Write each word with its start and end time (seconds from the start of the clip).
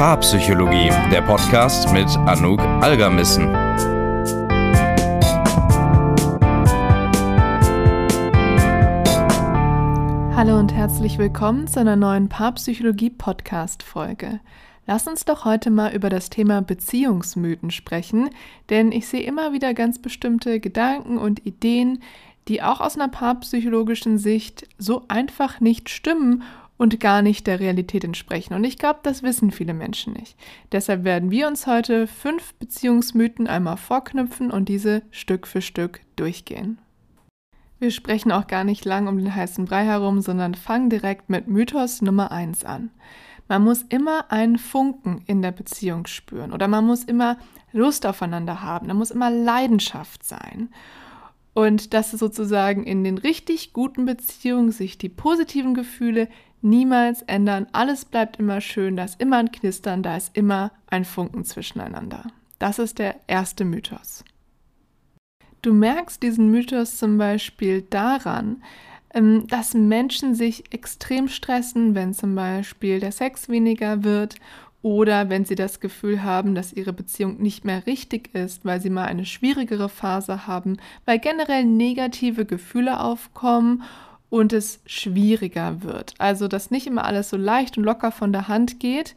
Paarpsychologie, 0.00 0.88
der 1.12 1.20
Podcast 1.20 1.92
mit 1.92 2.08
Anouk 2.26 2.58
Algermissen. 2.58 3.54
Hallo 10.34 10.58
und 10.58 10.72
herzlich 10.72 11.18
willkommen 11.18 11.66
zu 11.66 11.80
einer 11.80 11.96
neuen 11.96 12.30
Paarpsychologie-Podcast-Folge. 12.30 14.40
Lass 14.86 15.06
uns 15.06 15.26
doch 15.26 15.44
heute 15.44 15.68
mal 15.68 15.92
über 15.92 16.08
das 16.08 16.30
Thema 16.30 16.62
Beziehungsmythen 16.62 17.70
sprechen, 17.70 18.30
denn 18.70 18.92
ich 18.92 19.06
sehe 19.06 19.24
immer 19.24 19.52
wieder 19.52 19.74
ganz 19.74 20.00
bestimmte 20.00 20.60
Gedanken 20.60 21.18
und 21.18 21.44
Ideen, 21.44 22.02
die 22.48 22.62
auch 22.62 22.80
aus 22.80 22.94
einer 22.94 23.08
paarpsychologischen 23.08 24.16
Sicht 24.16 24.66
so 24.78 25.04
einfach 25.08 25.60
nicht 25.60 25.90
stimmen 25.90 26.42
und 26.80 26.98
gar 26.98 27.20
nicht 27.20 27.46
der 27.46 27.60
Realität 27.60 28.04
entsprechen. 28.04 28.54
Und 28.54 28.64
ich 28.64 28.78
glaube, 28.78 29.00
das 29.02 29.22
wissen 29.22 29.50
viele 29.50 29.74
Menschen 29.74 30.14
nicht. 30.14 30.34
Deshalb 30.72 31.04
werden 31.04 31.30
wir 31.30 31.46
uns 31.46 31.66
heute 31.66 32.06
fünf 32.06 32.54
Beziehungsmythen 32.54 33.46
einmal 33.46 33.76
vorknüpfen 33.76 34.50
und 34.50 34.70
diese 34.70 35.02
Stück 35.10 35.46
für 35.46 35.60
Stück 35.60 36.00
durchgehen. 36.16 36.78
Wir 37.80 37.90
sprechen 37.90 38.32
auch 38.32 38.46
gar 38.46 38.64
nicht 38.64 38.86
lang 38.86 39.08
um 39.08 39.18
den 39.18 39.34
heißen 39.34 39.66
Brei 39.66 39.84
herum, 39.84 40.22
sondern 40.22 40.54
fangen 40.54 40.88
direkt 40.88 41.28
mit 41.28 41.48
Mythos 41.48 42.00
Nummer 42.00 42.32
1 42.32 42.64
an. 42.64 42.88
Man 43.46 43.62
muss 43.62 43.82
immer 43.82 44.32
einen 44.32 44.56
Funken 44.56 45.22
in 45.26 45.42
der 45.42 45.52
Beziehung 45.52 46.06
spüren 46.06 46.50
oder 46.50 46.66
man 46.66 46.86
muss 46.86 47.04
immer 47.04 47.36
Lust 47.72 48.06
aufeinander 48.06 48.62
haben, 48.62 48.88
da 48.88 48.94
muss 48.94 49.10
immer 49.10 49.30
Leidenschaft 49.30 50.24
sein. 50.24 50.70
Und 51.52 51.92
dass 51.92 52.12
sozusagen 52.12 52.84
in 52.84 53.04
den 53.04 53.18
richtig 53.18 53.74
guten 53.74 54.06
Beziehungen 54.06 54.70
sich 54.70 54.96
die 54.96 55.08
positiven 55.10 55.74
Gefühle 55.74 56.28
niemals 56.62 57.22
ändern. 57.22 57.66
Alles 57.72 58.04
bleibt 58.04 58.38
immer 58.38 58.60
schön, 58.60 58.96
da 58.96 59.04
ist 59.04 59.20
immer 59.20 59.38
ein 59.38 59.52
Knistern, 59.52 60.02
da 60.02 60.16
ist 60.16 60.36
immer 60.36 60.72
ein 60.88 61.04
Funken 61.04 61.44
zwischeneinander. 61.44 62.24
Das 62.58 62.78
ist 62.78 62.98
der 62.98 63.16
erste 63.26 63.64
Mythos. 63.64 64.24
Du 65.62 65.72
merkst 65.72 66.22
diesen 66.22 66.50
Mythos 66.50 66.96
zum 66.96 67.18
Beispiel 67.18 67.82
daran, 67.82 68.62
ähm, 69.12 69.46
dass 69.48 69.74
Menschen 69.74 70.34
sich 70.34 70.72
extrem 70.72 71.28
stressen, 71.28 71.94
wenn 71.94 72.14
zum 72.14 72.34
Beispiel 72.34 73.00
der 73.00 73.12
Sex 73.12 73.48
weniger 73.48 74.04
wird 74.04 74.36
oder 74.82 75.28
wenn 75.28 75.44
sie 75.44 75.56
das 75.56 75.80
Gefühl 75.80 76.22
haben, 76.22 76.54
dass 76.54 76.72
ihre 76.72 76.92
Beziehung 76.92 77.38
nicht 77.42 77.64
mehr 77.64 77.86
richtig 77.86 78.34
ist, 78.34 78.64
weil 78.64 78.80
sie 78.80 78.88
mal 78.88 79.04
eine 79.04 79.26
schwierigere 79.26 79.88
Phase 79.88 80.46
haben, 80.46 80.78
weil 81.04 81.18
generell 81.18 81.64
negative 81.64 82.46
Gefühle 82.46 83.00
aufkommen 83.00 83.82
und 84.30 84.52
es 84.52 84.80
schwieriger 84.86 85.82
wird. 85.82 86.14
Also, 86.18 86.48
dass 86.48 86.70
nicht 86.70 86.86
immer 86.86 87.04
alles 87.04 87.28
so 87.28 87.36
leicht 87.36 87.76
und 87.76 87.84
locker 87.84 88.12
von 88.12 88.32
der 88.32 88.48
Hand 88.48 88.80
geht 88.80 89.14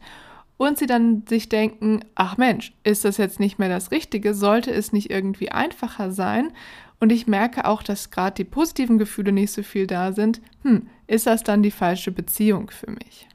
und 0.56 0.78
sie 0.78 0.86
dann 0.86 1.24
sich 1.26 1.48
denken, 1.48 2.00
ach 2.14 2.36
Mensch, 2.36 2.72
ist 2.82 3.04
das 3.04 3.16
jetzt 3.16 3.40
nicht 3.40 3.58
mehr 3.58 3.68
das 3.68 3.90
Richtige? 3.90 4.34
Sollte 4.34 4.72
es 4.72 4.92
nicht 4.92 5.10
irgendwie 5.10 5.50
einfacher 5.50 6.10
sein? 6.12 6.52
Und 7.00 7.10
ich 7.10 7.26
merke 7.26 7.64
auch, 7.64 7.82
dass 7.82 8.10
gerade 8.10 8.34
die 8.34 8.44
positiven 8.44 8.98
Gefühle 8.98 9.32
nicht 9.32 9.52
so 9.52 9.62
viel 9.62 9.86
da 9.86 10.12
sind. 10.12 10.40
Hm, 10.62 10.88
ist 11.06 11.26
das 11.26 11.42
dann 11.42 11.62
die 11.62 11.70
falsche 11.70 12.12
Beziehung 12.12 12.70
für 12.70 12.90
mich? 12.90 13.28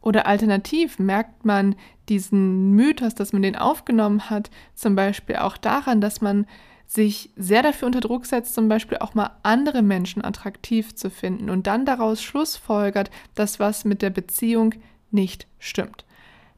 Oder 0.00 0.26
alternativ 0.26 0.98
merkt 0.98 1.44
man 1.44 1.76
diesen 2.08 2.72
Mythos, 2.72 3.14
dass 3.14 3.32
man 3.32 3.42
den 3.42 3.56
aufgenommen 3.56 4.28
hat, 4.30 4.50
zum 4.74 4.94
Beispiel 4.94 5.36
auch 5.36 5.56
daran, 5.56 6.00
dass 6.00 6.20
man 6.20 6.46
sich 6.86 7.30
sehr 7.36 7.62
dafür 7.62 7.86
unter 7.86 8.00
Druck 8.00 8.26
setzt, 8.26 8.54
zum 8.54 8.68
Beispiel 8.68 8.98
auch 8.98 9.14
mal 9.14 9.30
andere 9.42 9.82
Menschen 9.82 10.24
attraktiv 10.24 10.94
zu 10.94 11.10
finden 11.10 11.50
und 11.50 11.66
dann 11.66 11.86
daraus 11.86 12.22
schlussfolgert, 12.22 13.10
dass 13.34 13.58
was 13.58 13.84
mit 13.84 14.02
der 14.02 14.10
Beziehung 14.10 14.74
nicht 15.10 15.46
stimmt. 15.58 16.04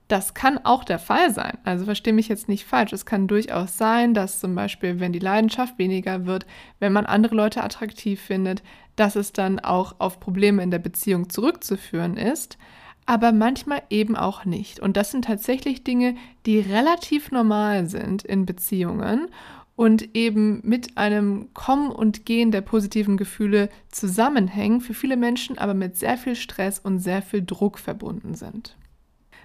Das 0.09 0.35
kann 0.35 0.59
auch 0.65 0.85
der 0.85 1.01
Fall 1.01 1.33
sein. 1.33 1.59
Also 1.65 1.85
verstehe 1.85 2.13
mich 2.13 2.29
jetzt 2.29 2.49
nicht 2.49 2.65
falsch. 2.65 2.93
Es 2.93 3.07
kann 3.07 3.27
durchaus 3.27 3.77
sein, 3.77 4.15
dass 4.15 4.39
zum 4.39 4.55
Beispiel, 4.55 5.01
wenn 5.01 5.13
die 5.13 5.19
Leidenschaft 5.19 5.79
weniger 5.79 6.27
wird, 6.27 6.47
wenn 6.79 6.93
man 6.93 7.07
andere 7.07 7.35
Leute 7.35 7.65
attraktiv 7.65 8.21
findet, 8.21 8.63
dass 8.95 9.17
es 9.17 9.33
dann 9.33 9.59
auch 9.59 9.97
auf 9.99 10.21
Probleme 10.21 10.63
in 10.63 10.71
der 10.71 10.79
Beziehung 10.79 11.29
zurückzuführen 11.29 12.17
ist. 12.17 12.57
Aber 13.05 13.33
manchmal 13.33 13.83
eben 13.91 14.17
auch 14.17 14.45
nicht. 14.45 14.81
Und 14.81 14.97
das 14.97 15.11
sind 15.11 15.25
tatsächlich 15.25 15.83
Dinge, 15.83 16.17
die 16.45 16.61
relativ 16.61 17.31
normal 17.33 17.87
sind 17.87 18.25
in 18.25 18.47
Beziehungen 18.47 19.29
und 19.77 20.17
eben 20.17 20.61
mit 20.65 20.97
einem 20.97 21.53
Kommen 21.53 21.91
und 21.91 22.25
Gehen 22.25 22.51
der 22.51 22.63
positiven 22.63 23.19
Gefühle 23.19 23.69
zusammenhängen, 23.91 24.81
für 24.81 24.95
viele 24.95 25.19
Menschen 25.19 25.59
aber 25.59 25.75
mit 25.75 25.97
sehr 25.97 26.17
viel 26.17 26.35
Stress 26.35 26.79
und 26.79 26.99
sehr 26.99 27.23
viel 27.23 27.45
Druck 27.45 27.79
verbunden 27.79 28.35
sind. 28.35 28.77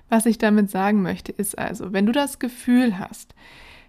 Was 0.09 0.25
ich 0.25 0.37
damit 0.37 0.69
sagen 0.69 1.01
möchte, 1.01 1.31
ist 1.33 1.57
also, 1.57 1.93
wenn 1.93 2.05
du 2.05 2.13
das 2.13 2.39
Gefühl 2.39 2.97
hast, 2.97 3.35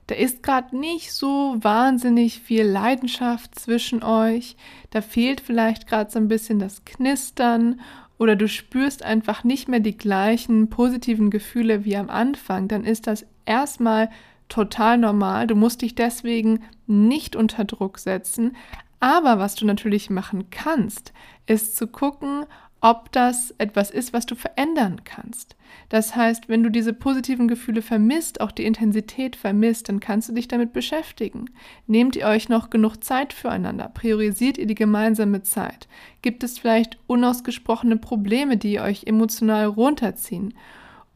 da 0.08 0.16
ist 0.16 0.42
gerade 0.42 0.76
nicht 0.76 1.12
so 1.12 1.56
wahnsinnig 1.60 2.41
viel 2.41 2.64
Leidenschaft 2.64 3.59
zwischen 3.59 4.03
euch, 4.03 4.56
da 4.91 5.00
fehlt 5.00 5.41
vielleicht 5.41 5.86
gerade 5.86 6.10
so 6.10 6.19
ein 6.19 6.28
bisschen 6.28 6.59
das 6.59 6.84
Knistern 6.84 7.80
oder 8.19 8.34
du 8.34 8.48
spürst 8.48 9.04
einfach 9.04 9.44
nicht 9.44 9.69
mehr 9.69 9.80
die 9.80 9.97
gleichen 9.97 10.69
positiven 10.69 11.30
Gefühle 11.30 11.84
wie 11.84 11.97
am 11.97 12.10
Anfang, 12.10 12.66
dann 12.66 12.84
ist 12.84 13.06
das 13.06 13.26
erstmal 13.47 14.10
total 14.52 14.98
normal. 14.98 15.46
Du 15.46 15.56
musst 15.56 15.80
dich 15.80 15.94
deswegen 15.94 16.60
nicht 16.86 17.36
unter 17.36 17.64
Druck 17.64 17.98
setzen. 17.98 18.54
Aber 19.00 19.38
was 19.38 19.54
du 19.54 19.64
natürlich 19.64 20.10
machen 20.10 20.50
kannst, 20.50 21.12
ist 21.46 21.76
zu 21.76 21.86
gucken, 21.86 22.44
ob 22.82 23.10
das 23.12 23.54
etwas 23.58 23.91
ist, 23.91 24.12
was 24.12 24.26
du 24.26 24.34
verändern 24.34 25.02
kannst. 25.04 25.56
Das 25.88 26.16
heißt, 26.16 26.48
wenn 26.48 26.62
du 26.62 26.68
diese 26.68 26.92
positiven 26.92 27.48
Gefühle 27.48 27.80
vermisst, 27.80 28.41
auch 28.41 28.50
die 28.50 28.64
Intensität 28.64 29.36
vermisst, 29.36 29.88
dann 29.88 30.00
kannst 30.00 30.28
du 30.28 30.34
dich 30.34 30.48
damit 30.48 30.72
beschäftigen. 30.72 31.46
Nehmt 31.86 32.16
ihr 32.16 32.26
euch 32.26 32.48
noch 32.48 32.70
genug 32.70 33.02
Zeit 33.02 33.32
füreinander? 33.32 33.88
Priorisiert 33.88 34.58
ihr 34.58 34.66
die 34.66 34.74
gemeinsame 34.74 35.42
Zeit? 35.42 35.88
Gibt 36.20 36.44
es 36.44 36.58
vielleicht 36.58 36.98
unausgesprochene 37.06 37.96
Probleme, 37.96 38.56
die 38.56 38.80
euch 38.80 39.04
emotional 39.06 39.66
runterziehen? 39.66 40.52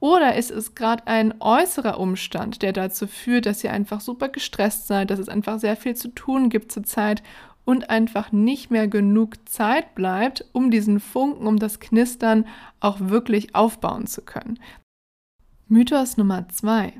Oder 0.06 0.37
ist 0.37 0.53
es 0.53 0.77
gerade 0.77 1.05
ein 1.09 1.34
äußerer 1.41 1.99
Umstand, 1.99 2.62
der 2.62 2.72
dazu 2.72 3.09
führt, 3.09 3.44
dass 3.44 3.65
ihr 3.65 3.72
einfach 3.72 4.00
super 4.00 4.28
gestresst 4.28 4.87
seid, 4.87 5.11
dass 5.11 5.19
es 5.19 5.28
einfach 5.28 5.59
sehr 5.59 5.75
viel 5.75 5.97
zu 5.97 6.15
tun 6.15 6.49
gibt 6.49 6.71
zurzeit 6.71 7.25
und 7.65 7.91
einfach 7.91 8.31
nicht 8.31 8.71
mehr 8.71 8.87
genug 8.87 9.49
Zeit 9.49 9.97
bleibt, 9.97 10.44
um 10.53 10.71
diesen 10.71 11.00
Funken, 11.00 11.49
um 11.49 11.59
das 11.59 11.81
Knistern 11.81 12.47
auch 12.78 12.99
wirklich 13.00 13.56
aufbauen 13.56 14.06
zu 14.06 14.22
können. 14.22 14.61
Mythos 15.67 16.17
Nummer 16.17 16.49
zwei. 16.50 16.93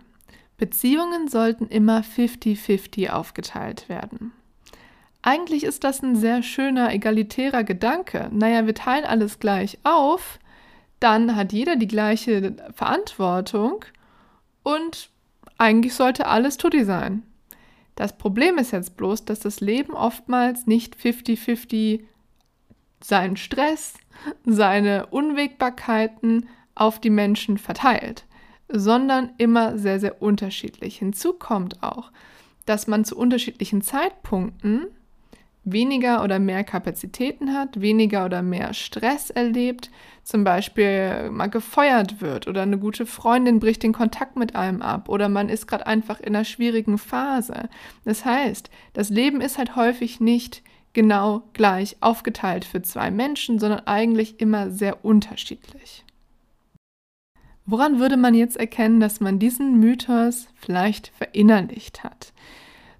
Beziehungen 0.56 1.28
sollten 1.28 1.69
immer 1.69 2.00
50-50 2.00 3.11
aufgeteilt 3.11 3.88
werden. 3.88 4.33
Eigentlich 5.23 5.62
ist 5.62 5.84
das 5.84 6.03
ein 6.03 6.17
sehr 6.17 6.43
schöner, 6.43 6.93
egalitärer 6.93 7.62
Gedanke. 7.62 8.28
Naja, 8.33 8.67
wir 8.67 8.75
teilen 8.75 9.05
alles 9.05 9.38
gleich 9.38 9.78
auf, 9.84 10.41
dann 11.00 11.36
hat 11.36 11.52
jeder 11.52 11.76
die 11.76 11.88
gleiche 11.88 12.56
Verantwortung 12.74 13.84
und 14.62 15.10
eigentlich 15.58 15.94
sollte 15.94 16.26
alles 16.26 16.56
Tutti 16.56 16.84
sein. 16.84 17.22
Das 17.94 18.16
Problem 18.18 18.58
ist 18.58 18.72
jetzt 18.72 18.96
bloß, 18.96 19.24
dass 19.24 19.40
das 19.40 19.60
Leben 19.60 19.94
oftmals 19.94 20.66
nicht 20.66 20.96
50-50 20.96 22.04
seinen 23.02 23.36
Stress, 23.36 23.94
seine 24.44 25.06
Unwägbarkeiten 25.06 26.48
auf 26.74 27.00
die 27.00 27.10
Menschen 27.10 27.58
verteilt, 27.58 28.24
sondern 28.68 29.32
immer 29.38 29.78
sehr, 29.78 29.98
sehr 30.00 30.20
unterschiedlich. 30.20 30.98
Hinzu 30.98 31.32
kommt 31.34 31.82
auch, 31.82 32.12
dass 32.66 32.86
man 32.86 33.04
zu 33.04 33.16
unterschiedlichen 33.16 33.80
Zeitpunkten 33.80 34.86
weniger 35.66 36.22
oder 36.22 36.38
mehr 36.38 36.65
Kapazitäten 36.65 37.53
hat, 37.53 37.81
weniger 37.81 38.25
oder 38.25 38.41
mehr 38.41 38.72
Stress 38.72 39.31
erlebt, 39.31 39.91
zum 40.22 40.44
Beispiel 40.44 41.28
mal 41.31 41.49
gefeuert 41.49 42.21
wird 42.21 42.47
oder 42.49 42.62
eine 42.62 42.79
gute 42.79 43.05
Freundin 43.05 43.61
bricht 43.61 43.82
den 43.82 43.93
Kontakt 43.93 44.37
mit 44.37 44.56
einem 44.56 44.81
ab 44.81 45.08
oder 45.08 45.29
man 45.29 45.49
ist 45.49 45.67
gerade 45.67 45.87
einfach 45.87 46.20
in 46.20 46.35
einer 46.35 46.44
schwierigen 46.44 46.99
Phase. 46.99 47.69
Das 48.05 48.25
heißt, 48.25 48.70
das 48.93 49.11
Leben 49.11 49.40
ist 49.40 49.58
halt 49.58 49.76
häufig 49.76 50.20
nicht 50.20 50.62
genau 50.93 51.43
gleich 51.52 51.96
aufgeteilt 52.00 52.64
für 52.64 52.81
zwei 52.81 53.11
Menschen, 53.11 53.58
sondern 53.58 53.87
eigentlich 53.87 54.40
immer 54.40 54.70
sehr 54.70 55.05
unterschiedlich. 55.05 56.05
Woran 57.67 57.99
würde 57.99 58.17
man 58.17 58.35
jetzt 58.35 58.56
erkennen, 58.56 59.00
dass 59.00 59.19
man 59.20 59.40
diesen 59.40 59.81
Mythos 59.81 60.46
vielleicht 60.55 61.08
verinnerlicht 61.08 62.05
hat? 62.05 62.32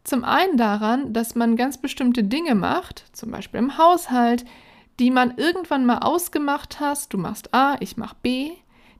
Zum 0.07 0.23
einen 0.23 0.57
daran, 0.57 1.13
dass 1.13 1.35
man 1.35 1.57
ganz 1.57 1.79
bestimmte 1.79 2.23
Dinge 2.23 2.55
macht, 2.55 3.07
zum 3.11 3.33
Beispiel 3.33 3.59
im 3.59 3.77
Haushalt, 3.77 4.45
die 5.01 5.11
man 5.11 5.37
irgendwann 5.37 5.85
mal 5.85 5.99
ausgemacht 5.99 6.79
hast, 6.79 7.13
du 7.13 7.19
machst 7.19 7.53
A, 7.53 7.75
ich 7.81 7.97
mach 7.97 8.15
B, 8.15 8.51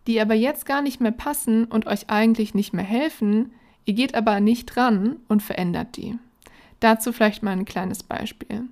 die 0.09 0.21
aber 0.21 0.35
jetzt 0.35 0.67
gar 0.67 0.83
nicht 0.83 1.01
mehr 1.01 1.13
passen 1.13 1.67
und 1.67 1.87
euch 1.87 2.11
eigentlich 2.11 2.55
nicht 2.55 2.73
mehr 2.73 2.85
helfen, 2.85 3.53
ihr 3.85 3.95
geht 3.95 4.17
aber 4.17 4.41
nicht 4.41 4.67
dran 4.67 5.15
und 5.29 5.45
verändert 5.45 5.97
die. 5.97 6.19
Dazu 6.81 7.13
vielleicht 7.13 7.45
mal 7.45 7.53
ein 7.53 7.67
kleines 7.67 8.03
Beispiel. 8.03 8.65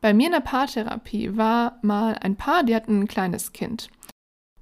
Bei 0.00 0.14
mir 0.14 0.26
in 0.26 0.32
der 0.32 0.40
Paartherapie 0.40 1.36
war 1.36 1.80
mal 1.82 2.14
ein 2.20 2.36
Paar, 2.36 2.62
die 2.62 2.76
hatten 2.76 3.00
ein 3.00 3.08
kleines 3.08 3.52
Kind. 3.52 3.88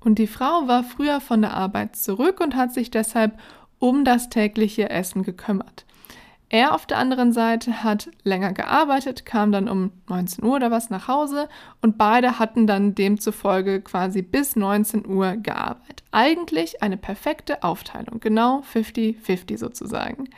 Und 0.00 0.18
die 0.18 0.26
Frau 0.26 0.66
war 0.66 0.82
früher 0.82 1.20
von 1.20 1.42
der 1.42 1.52
Arbeit 1.52 1.94
zurück 1.94 2.40
und 2.40 2.56
hat 2.56 2.72
sich 2.72 2.90
deshalb 2.90 3.38
um 3.78 4.06
das 4.06 4.30
tägliche 4.30 4.88
Essen 4.88 5.24
gekümmert. 5.24 5.84
Er 6.52 6.74
auf 6.74 6.84
der 6.84 6.98
anderen 6.98 7.32
Seite 7.32 7.82
hat 7.82 8.10
länger 8.24 8.52
gearbeitet, 8.52 9.24
kam 9.24 9.52
dann 9.52 9.70
um 9.70 9.90
19 10.10 10.44
Uhr 10.44 10.56
oder 10.56 10.70
was 10.70 10.90
nach 10.90 11.08
Hause 11.08 11.48
und 11.80 11.96
beide 11.96 12.38
hatten 12.38 12.66
dann 12.66 12.94
demzufolge 12.94 13.80
quasi 13.80 14.20
bis 14.20 14.54
19 14.54 15.06
Uhr 15.06 15.36
gearbeitet. 15.36 16.02
Eigentlich 16.10 16.82
eine 16.82 16.98
perfekte 16.98 17.62
Aufteilung, 17.62 18.20
genau 18.20 18.62
50-50 18.70 19.56
sozusagen. 19.56 20.28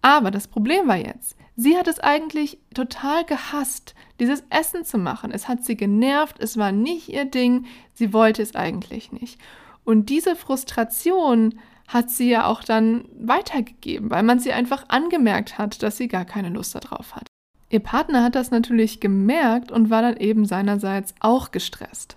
Aber 0.00 0.30
das 0.30 0.48
Problem 0.48 0.88
war 0.88 0.96
jetzt, 0.96 1.36
sie 1.54 1.76
hat 1.76 1.86
es 1.86 2.00
eigentlich 2.00 2.58
total 2.72 3.26
gehasst, 3.26 3.94
dieses 4.20 4.44
Essen 4.48 4.86
zu 4.86 4.96
machen. 4.96 5.32
Es 5.32 5.48
hat 5.48 5.66
sie 5.66 5.76
genervt, 5.76 6.36
es 6.38 6.56
war 6.56 6.72
nicht 6.72 7.10
ihr 7.10 7.26
Ding, 7.26 7.66
sie 7.92 8.14
wollte 8.14 8.40
es 8.40 8.56
eigentlich 8.56 9.12
nicht. 9.12 9.38
Und 9.84 10.08
diese 10.08 10.34
Frustration 10.34 11.56
hat 11.92 12.10
sie 12.10 12.30
ja 12.30 12.46
auch 12.46 12.64
dann 12.64 13.04
weitergegeben, 13.18 14.10
weil 14.10 14.22
man 14.22 14.38
sie 14.38 14.52
einfach 14.52 14.84
angemerkt 14.88 15.58
hat, 15.58 15.82
dass 15.82 15.96
sie 15.96 16.08
gar 16.08 16.24
keine 16.24 16.48
Lust 16.48 16.74
darauf 16.74 17.14
hat. 17.14 17.26
Ihr 17.70 17.80
Partner 17.80 18.22
hat 18.22 18.34
das 18.34 18.50
natürlich 18.50 19.00
gemerkt 19.00 19.72
und 19.72 19.90
war 19.90 20.02
dann 20.02 20.16
eben 20.16 20.44
seinerseits 20.44 21.14
auch 21.20 21.50
gestresst. 21.50 22.16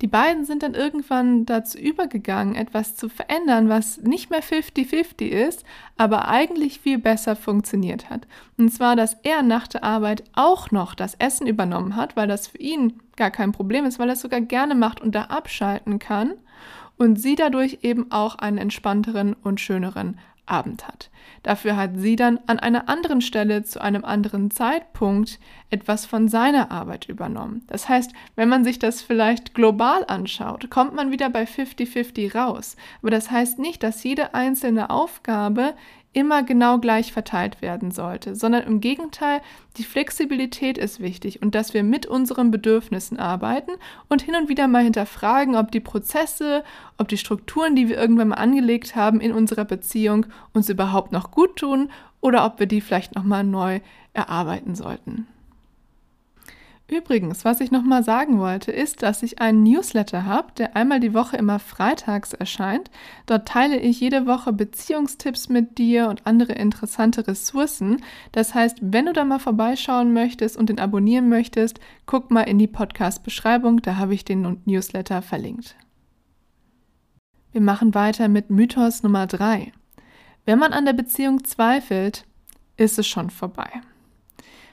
Die 0.00 0.06
beiden 0.06 0.46
sind 0.46 0.62
dann 0.62 0.72
irgendwann 0.72 1.44
dazu 1.44 1.76
übergegangen, 1.76 2.54
etwas 2.54 2.96
zu 2.96 3.10
verändern, 3.10 3.68
was 3.68 3.98
nicht 3.98 4.30
mehr 4.30 4.42
50-50 4.42 5.26
ist, 5.26 5.64
aber 5.98 6.28
eigentlich 6.28 6.80
viel 6.80 6.98
besser 6.98 7.36
funktioniert 7.36 8.08
hat. 8.08 8.26
Und 8.56 8.72
zwar, 8.72 8.96
dass 8.96 9.18
er 9.22 9.42
nach 9.42 9.68
der 9.68 9.84
Arbeit 9.84 10.24
auch 10.32 10.70
noch 10.70 10.94
das 10.94 11.14
Essen 11.16 11.46
übernommen 11.46 11.96
hat, 11.96 12.16
weil 12.16 12.28
das 12.28 12.48
für 12.48 12.58
ihn 12.58 12.94
gar 13.16 13.30
kein 13.30 13.52
Problem 13.52 13.84
ist, 13.84 13.98
weil 13.98 14.08
er 14.08 14.14
es 14.14 14.22
sogar 14.22 14.40
gerne 14.40 14.74
macht 14.74 15.02
und 15.02 15.14
da 15.14 15.24
abschalten 15.24 15.98
kann 15.98 16.32
und 17.00 17.18
sie 17.18 17.34
dadurch 17.34 17.78
eben 17.80 18.12
auch 18.12 18.34
einen 18.34 18.58
entspannteren 18.58 19.32
und 19.32 19.58
schöneren 19.58 20.18
Abend 20.44 20.86
hat. 20.86 21.08
Dafür 21.42 21.74
hat 21.76 21.92
sie 21.94 22.14
dann 22.14 22.40
an 22.46 22.58
einer 22.58 22.90
anderen 22.90 23.22
Stelle 23.22 23.62
zu 23.62 23.80
einem 23.80 24.04
anderen 24.04 24.50
Zeitpunkt 24.50 25.38
etwas 25.70 26.04
von 26.04 26.28
seiner 26.28 26.70
Arbeit 26.70 27.08
übernommen. 27.08 27.62
Das 27.68 27.88
heißt, 27.88 28.12
wenn 28.36 28.50
man 28.50 28.64
sich 28.64 28.78
das 28.78 29.00
vielleicht 29.00 29.54
global 29.54 30.04
anschaut, 30.08 30.68
kommt 30.68 30.94
man 30.94 31.10
wieder 31.10 31.30
bei 31.30 31.44
50-50 31.44 32.36
raus. 32.36 32.76
Aber 33.00 33.10
das 33.10 33.30
heißt 33.30 33.58
nicht, 33.58 33.82
dass 33.82 34.04
jede 34.04 34.34
einzelne 34.34 34.90
Aufgabe 34.90 35.72
immer 36.12 36.42
genau 36.42 36.78
gleich 36.78 37.12
verteilt 37.12 37.62
werden 37.62 37.92
sollte, 37.92 38.34
sondern 38.34 38.64
im 38.64 38.80
Gegenteil, 38.80 39.40
die 39.76 39.84
Flexibilität 39.84 40.76
ist 40.76 41.00
wichtig 41.00 41.40
und 41.40 41.54
dass 41.54 41.72
wir 41.72 41.84
mit 41.84 42.06
unseren 42.06 42.50
Bedürfnissen 42.50 43.18
arbeiten 43.18 43.72
und 44.08 44.22
hin 44.22 44.34
und 44.34 44.48
wieder 44.48 44.66
mal 44.66 44.82
hinterfragen, 44.82 45.54
ob 45.54 45.70
die 45.70 45.80
Prozesse, 45.80 46.64
ob 46.98 47.08
die 47.08 47.18
Strukturen, 47.18 47.76
die 47.76 47.88
wir 47.88 47.96
irgendwann 47.96 48.28
mal 48.28 48.36
angelegt 48.36 48.96
haben 48.96 49.20
in 49.20 49.32
unserer 49.32 49.64
Beziehung, 49.64 50.26
uns 50.52 50.68
überhaupt 50.68 51.12
noch 51.12 51.30
gut 51.30 51.56
tun 51.56 51.90
oder 52.20 52.44
ob 52.44 52.58
wir 52.58 52.66
die 52.66 52.80
vielleicht 52.80 53.14
nochmal 53.14 53.44
neu 53.44 53.80
erarbeiten 54.12 54.74
sollten. 54.74 55.28
Übrigens, 56.90 57.44
was 57.44 57.60
ich 57.60 57.70
nochmal 57.70 58.02
sagen 58.02 58.40
wollte, 58.40 58.72
ist, 58.72 59.04
dass 59.04 59.22
ich 59.22 59.40
einen 59.40 59.62
Newsletter 59.62 60.24
habe, 60.24 60.50
der 60.58 60.74
einmal 60.74 60.98
die 60.98 61.14
Woche 61.14 61.36
immer 61.36 61.60
freitags 61.60 62.32
erscheint. 62.32 62.90
Dort 63.26 63.46
teile 63.46 63.78
ich 63.78 64.00
jede 64.00 64.26
Woche 64.26 64.52
Beziehungstipps 64.52 65.48
mit 65.48 65.78
dir 65.78 66.08
und 66.08 66.26
andere 66.26 66.54
interessante 66.54 67.28
Ressourcen. 67.28 68.02
Das 68.32 68.54
heißt, 68.56 68.78
wenn 68.80 69.06
du 69.06 69.12
da 69.12 69.24
mal 69.24 69.38
vorbeischauen 69.38 70.12
möchtest 70.12 70.56
und 70.56 70.68
den 70.68 70.80
abonnieren 70.80 71.28
möchtest, 71.28 71.78
guck 72.06 72.32
mal 72.32 72.42
in 72.42 72.58
die 72.58 72.66
Podcast-Beschreibung, 72.66 73.82
da 73.82 73.94
habe 73.94 74.14
ich 74.14 74.24
den 74.24 74.60
Newsletter 74.64 75.22
verlinkt. 75.22 75.76
Wir 77.52 77.60
machen 77.60 77.94
weiter 77.94 78.26
mit 78.26 78.50
Mythos 78.50 79.04
Nummer 79.04 79.28
3. 79.28 79.70
Wenn 80.44 80.58
man 80.58 80.72
an 80.72 80.86
der 80.86 80.94
Beziehung 80.94 81.44
zweifelt, 81.44 82.26
ist 82.76 82.98
es 82.98 83.06
schon 83.06 83.30
vorbei. 83.30 83.80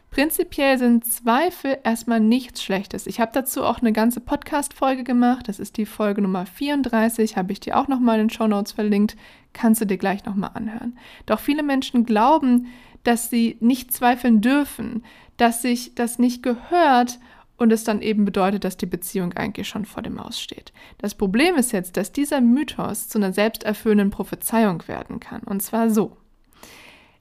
Prinzipiell 0.10 0.78
sind 0.78 1.06
Zweifel 1.06 1.78
erstmal 1.84 2.20
nichts 2.20 2.64
Schlechtes. 2.64 3.06
Ich 3.06 3.20
habe 3.20 3.32
dazu 3.34 3.64
auch 3.64 3.80
eine 3.80 3.94
ganze 3.94 4.20
Podcast-Folge 4.20 5.04
gemacht. 5.04 5.48
Das 5.48 5.60
ist 5.60 5.78
die 5.78 5.86
Folge 5.86 6.22
Nummer 6.22 6.46
34. 6.46 7.38
Habe 7.38 7.52
ich 7.52 7.60
dir 7.60 7.78
auch 7.78 7.88
nochmal 7.88 8.20
in 8.20 8.28
den 8.28 8.30
Show 8.34 8.48
Notes 8.48 8.72
verlinkt. 8.72 9.16
Kannst 9.54 9.82
du 9.82 9.86
dir 9.86 9.98
gleich 9.98 10.26
nochmal 10.26 10.52
anhören. 10.54 10.98
Doch 11.26 11.40
viele 11.40 11.62
Menschen 11.62 12.06
glauben, 12.06 12.68
dass 13.04 13.30
sie 13.30 13.58
nicht 13.60 13.94
zweifeln 13.94 14.42
dürfen, 14.42 15.04
dass 15.38 15.62
sich 15.62 15.94
das 15.94 16.20
nicht 16.20 16.42
gehört 16.42 17.20
und 17.58 17.72
es 17.72 17.84
dann 17.84 18.02
eben 18.02 18.26
bedeutet, 18.26 18.64
dass 18.64 18.78
die 18.78 18.86
Beziehung 18.86 19.34
eigentlich 19.34 19.68
schon 19.68 19.86
vor 19.86 20.04
dem 20.04 20.20
Aus 20.20 20.40
steht. 20.40 20.72
Das 21.00 21.16
Problem 21.16 21.56
ist 21.56 21.72
jetzt, 21.72 21.98
dass 21.98 22.12
dieser 22.12 22.42
Mythos 22.42 23.08
zu 23.08 23.18
einer 23.18 23.34
selbsterfüllenden 23.34 24.10
Prophezeiung 24.10 24.88
werden 24.88 25.20
kann. 25.20 25.42
Und 25.44 25.62
zwar 25.62 25.90
so. 25.90 26.18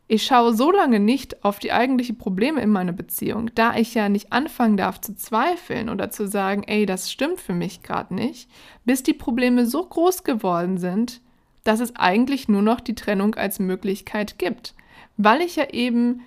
Ich 0.08 0.24
schaue 0.24 0.54
so 0.54 0.70
lange 0.70 1.00
nicht 1.00 1.44
auf 1.44 1.58
die 1.58 1.72
eigentlichen 1.72 2.16
Probleme 2.16 2.60
in 2.60 2.70
meiner 2.70 2.92
Beziehung, 2.92 3.50
da 3.56 3.74
ich 3.74 3.94
ja 3.94 4.08
nicht 4.08 4.32
anfangen 4.32 4.76
darf 4.76 5.00
zu 5.00 5.16
zweifeln 5.16 5.88
oder 5.88 6.10
zu 6.10 6.28
sagen, 6.28 6.62
ey, 6.62 6.86
das 6.86 7.10
stimmt 7.10 7.40
für 7.40 7.54
mich 7.54 7.82
gerade 7.82 8.14
nicht, 8.14 8.48
bis 8.84 9.02
die 9.02 9.14
Probleme 9.14 9.66
so 9.66 9.84
groß 9.84 10.22
geworden 10.22 10.78
sind, 10.78 11.20
dass 11.64 11.80
es 11.80 11.96
eigentlich 11.96 12.48
nur 12.48 12.62
noch 12.62 12.80
die 12.80 12.94
Trennung 12.94 13.34
als 13.34 13.58
Möglichkeit 13.58 14.38
gibt. 14.38 14.74
Weil 15.16 15.40
ich 15.40 15.56
ja 15.56 15.70
eben 15.70 16.20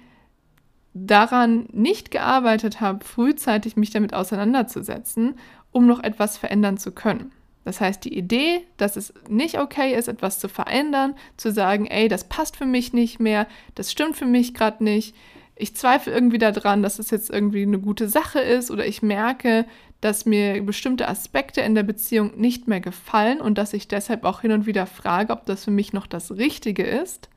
daran 0.93 1.67
nicht 1.71 2.11
gearbeitet 2.11 2.81
habe, 2.81 3.05
frühzeitig 3.05 3.77
mich 3.77 3.91
damit 3.91 4.13
auseinanderzusetzen, 4.13 5.35
um 5.71 5.85
noch 5.85 6.03
etwas 6.03 6.37
verändern 6.37 6.77
zu 6.77 6.91
können. 6.91 7.31
Das 7.65 7.81
heißt, 7.81 8.03
die 8.05 8.17
Idee, 8.17 8.61
dass 8.77 8.95
es 8.95 9.13
nicht 9.27 9.59
okay 9.59 9.93
ist, 9.93 10.07
etwas 10.07 10.39
zu 10.39 10.47
verändern, 10.47 11.15
zu 11.37 11.51
sagen, 11.51 11.85
ey, 11.85 12.07
das 12.07 12.23
passt 12.23 12.57
für 12.57 12.65
mich 12.65 12.93
nicht 12.93 13.19
mehr, 13.19 13.47
das 13.75 13.91
stimmt 13.91 14.15
für 14.15 14.25
mich 14.25 14.53
gerade 14.53 14.83
nicht, 14.83 15.15
ich 15.61 15.75
zweifle 15.75 16.13
irgendwie 16.13 16.37
daran, 16.37 16.81
dass 16.81 16.99
es 16.99 17.11
jetzt 17.11 17.29
irgendwie 17.29 17.63
eine 17.63 17.79
gute 17.79 18.07
Sache 18.07 18.39
ist 18.39 18.71
oder 18.71 18.87
ich 18.87 19.01
merke, 19.01 19.65
dass 19.99 20.25
mir 20.25 20.63
bestimmte 20.63 21.09
Aspekte 21.09 21.59
in 21.59 21.75
der 21.75 21.83
Beziehung 21.83 22.39
nicht 22.39 22.69
mehr 22.69 22.79
gefallen 22.79 23.41
und 23.41 23.57
dass 23.57 23.73
ich 23.73 23.89
deshalb 23.89 24.23
auch 24.23 24.39
hin 24.39 24.53
und 24.53 24.65
wieder 24.65 24.85
frage, 24.85 25.33
ob 25.33 25.45
das 25.45 25.65
für 25.65 25.71
mich 25.71 25.91
noch 25.91 26.07
das 26.07 26.31
Richtige 26.31 26.83
ist. 26.83 27.29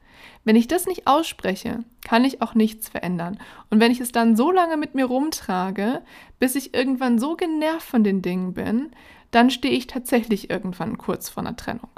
Wenn 0.45 0.55
ich 0.55 0.69
das 0.69 0.87
nicht 0.87 1.09
ausspreche, 1.09 1.81
kann 2.05 2.25
ich 2.25 2.43
auch 2.43 2.55
nichts 2.55 2.89
verändern. 2.89 3.39
Und 3.71 3.81
wenn 3.81 3.91
ich 3.91 4.01
es 4.01 4.13
dann 4.13 4.37
so 4.37 4.53
lange 4.53 4.77
mit 4.77 4.95
mir 4.95 5.07
rumtrage, 5.07 6.03
bis 6.39 6.55
ich 6.55 6.75
irgendwann 6.75 7.19
so 7.19 7.35
genervt 7.35 7.83
von 7.83 8.05
den 8.05 8.23
Dingen 8.23 8.55
bin, 8.55 8.93
dann 9.33 9.51
stehe 9.51 9.75
ich 9.75 9.89
tatsächlich 9.89 10.51
irgendwann 10.51 10.99
kurz 10.99 11.29
vor 11.29 11.43
einer 11.43 11.57
Trennung. 11.57 11.91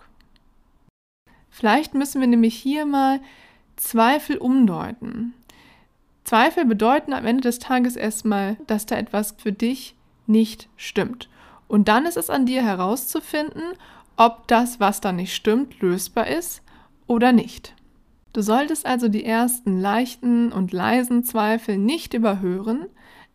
Vielleicht 1.51 1.95
müssen 1.95 2.21
wir 2.21 2.29
nämlich 2.29 2.55
hier 2.55 2.87
mal 2.87 3.21
Zweifel 3.77 4.39
umdeuten. 4.39 5.35
Zweifel 6.25 6.65
bedeuten 6.65 7.13
am 7.13 7.27
Ende 7.27 7.43
des 7.43 7.59
Tages 7.59 7.97
erstmal, 7.97 8.57
dass 8.67 8.87
da 8.87 8.97
etwas 8.97 9.35
für 9.37 9.53
dich 9.53 9.95
nicht 10.27 10.69
stimmt. 10.77 11.29
Und 11.69 11.89
dann 11.89 12.07
ist 12.07 12.17
es 12.17 12.31
an 12.31 12.47
dir 12.47 12.63
herauszufinden, 12.63 13.63
ob 14.17 14.49
das, 14.49 14.81
was 14.81 15.01
da 15.01 15.13
nicht 15.13 15.35
stimmt, 15.35 15.81
lösbar 15.81 16.29
ist 16.29 16.63
oder 17.07 17.33
nicht. 17.33 17.75
Du 18.33 18.43
solltest 18.43 18.87
also 18.87 19.09
die 19.09 19.25
ersten 19.25 19.81
leichten 19.81 20.53
und 20.53 20.73
leisen 20.73 21.25
Zweifel 21.25 21.79
nicht 21.79 22.15
überhören, 22.15 22.87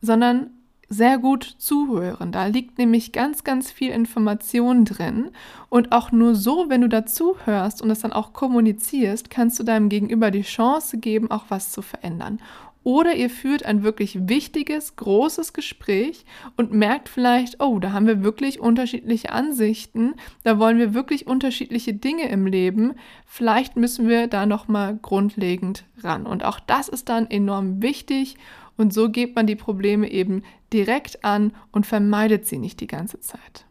sondern 0.01 0.51
sehr 0.89 1.19
gut 1.19 1.43
zuhören. 1.43 2.31
Da 2.31 2.48
liegt 2.48 2.79
nämlich 2.79 3.12
ganz, 3.12 3.43
ganz 3.43 3.72
viel 3.72 3.91
Information 3.91 4.86
drin. 4.86 5.29
Und 5.69 5.91
auch 5.91 6.12
nur 6.12 6.36
so, 6.36 6.65
wenn 6.67 6.81
du 6.81 6.89
dazu 6.89 7.36
hörst 7.46 7.81
und 7.81 7.91
es 7.91 8.00
dann 8.00 8.12
auch 8.12 8.34
kommunizierst, 8.34 9.29
kannst 9.29 9.60
du 9.60 9.63
deinem 9.63 9.89
Gegenüber 9.89 10.31
die 10.31 10.41
Chance 10.41 10.98
geben, 10.98 11.29
auch 11.29 11.46
was 11.50 11.72
zu 11.72 11.84
verändern. 11.84 12.39
Oder 12.84 13.13
ihr 13.15 13.29
führt 13.29 13.65
ein 13.65 13.84
wirklich 13.84 14.29
wichtiges, 14.29 14.96
großes 14.96 15.53
Gespräch 15.53 16.25
und 16.55 16.74
merkt 16.74 17.10
vielleicht, 17.10 17.62
oh, 17.62 17.77
da 17.77 17.91
haben 17.91 18.08
wir 18.08 18.24
wirklich 18.24 18.60
unterschiedliche 18.62 19.31
Ansichten, 19.31 20.15
da 20.43 20.60
wollen 20.60 20.77
wir 20.77 20.93
wirklich 20.93 21.27
unterschiedliche 21.27 21.93
Dinge 21.93 22.29
im 22.29 22.48
Leben. 22.48 22.93
Vielleicht 23.25 23.75
müssen 23.75 24.08
wir 24.08 24.27
da 24.27 24.46
nochmal 24.46 24.98
grundlegend 25.00 25.84
ran. 26.01 26.25
Und 26.25 26.46
auch 26.46 26.60
das 26.60 26.88
ist 26.88 27.10
dann 27.10 27.29
enorm 27.29 27.81
wichtig 27.81 28.38
und 28.79 28.93
so 28.93 29.09
geht 29.09 29.36
man 29.36 29.45
die 29.45 29.57
Probleme 29.57 30.09
eben 30.09 30.41
direkt 30.71 31.25
an 31.25 31.53
und 31.74 31.86
vermeidet 31.86 32.48
sie 32.48 32.57
nicht 32.57 32.79
die 32.79 32.88
ganze 32.88 33.19
Zeit. 33.19 33.65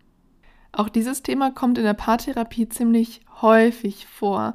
Auch 0.71 0.91
dieses 0.91 1.23
Thema 1.23 1.51
kommt 1.51 1.79
in 1.79 1.85
der 1.85 1.95
Paartherapie 1.95 2.69
ziemlich 2.69 3.23
häufig 3.41 4.07
vor. 4.07 4.55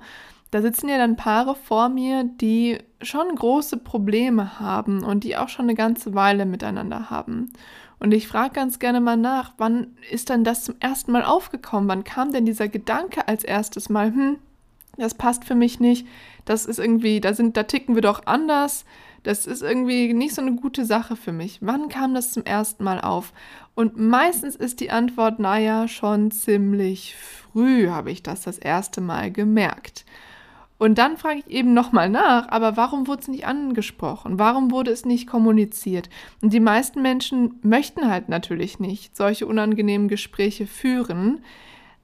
Da 0.52 0.62
sitzen 0.62 0.90
ja 0.90 1.00
dann 1.00 1.16
Paare 1.16 1.56
vor 1.56 1.90
mir, 1.90 2.24
die 2.24 2.78
schon 3.02 3.34
große 3.36 3.78
Probleme 3.78 4.60
haben 4.60 5.04
und 5.04 5.24
die 5.24 5.36
auch 5.36 5.50
schon 5.50 5.66
eine 5.66 5.74
ganze 5.74 6.14
Weile 6.14 6.46
miteinander 6.46 7.10
haben. 7.10 7.52
Und 8.00 8.14
ich 8.14 8.28
frage 8.28 8.54
ganz 8.54 8.78
gerne 8.78 9.02
mal 9.02 9.18
nach, 9.18 9.54
wann 9.58 9.98
ist 10.12 10.30
dann 10.30 10.44
das 10.44 10.66
zum 10.66 10.76
ersten 10.80 11.12
Mal 11.12 11.24
aufgekommen? 11.24 11.90
Wann 11.90 12.04
kam 12.04 12.32
denn 12.32 12.46
dieser 12.46 12.68
Gedanke 12.68 13.28
als 13.28 13.44
erstes 13.44 13.90
Mal, 13.90 14.14
hm, 14.14 14.38
das 14.98 15.16
passt 15.16 15.46
für 15.46 15.56
mich 15.56 15.80
nicht, 15.80 16.06
das 16.46 16.68
ist 16.68 16.78
irgendwie, 16.78 17.22
da 17.22 17.34
sind, 17.34 17.58
da 17.58 17.64
ticken 17.64 17.96
wir 17.96 18.04
doch 18.04 18.28
anders, 18.28 18.86
Das 19.24 19.48
ist 19.48 19.62
irgendwie 19.62 20.14
nicht 20.14 20.36
so 20.36 20.42
eine 20.42 20.56
gute 20.56 20.86
Sache 20.86 21.16
für 21.16 21.32
mich. 21.32 21.60
Wann 21.62 21.88
kam 21.88 22.14
das 22.14 22.32
zum 22.32 22.44
ersten 22.44 22.84
Mal 22.84 23.00
auf? 23.00 23.34
Und 23.74 23.98
meistens 23.98 24.56
ist 24.56 24.82
die 24.82 24.92
Antwort, 24.92 25.40
naja, 25.40 25.88
schon 25.88 26.30
ziemlich 26.30 27.16
früh 27.16 27.88
habe 27.88 28.12
ich 28.12 28.22
das 28.22 28.42
das 28.42 28.58
erste 28.58 29.00
Mal 29.00 29.32
gemerkt. 29.32 30.06
Und 30.78 30.98
dann 30.98 31.16
frage 31.16 31.40
ich 31.40 31.48
eben 31.48 31.74
nochmal 31.74 32.10
nach, 32.10 32.50
aber 32.50 32.76
warum 32.76 33.08
wurde 33.08 33.22
es 33.22 33.28
nicht 33.30 33.48
angesprochen? 33.48 34.38
Warum 34.38 34.70
wurde 34.70 34.92
es 34.92 35.06
nicht 35.06 35.28
kommuniziert? 35.28 36.10
Und 36.42 36.52
die 36.52 36.60
meisten 36.60 37.02
Menschen 37.02 37.58
möchten 37.62 38.10
halt 38.10 38.28
natürlich 38.28 38.80
nicht 38.80 39.16
solche 39.16 39.48
unangenehmen 39.48 40.10
Gespräche 40.10 40.68
führen. 40.68 41.42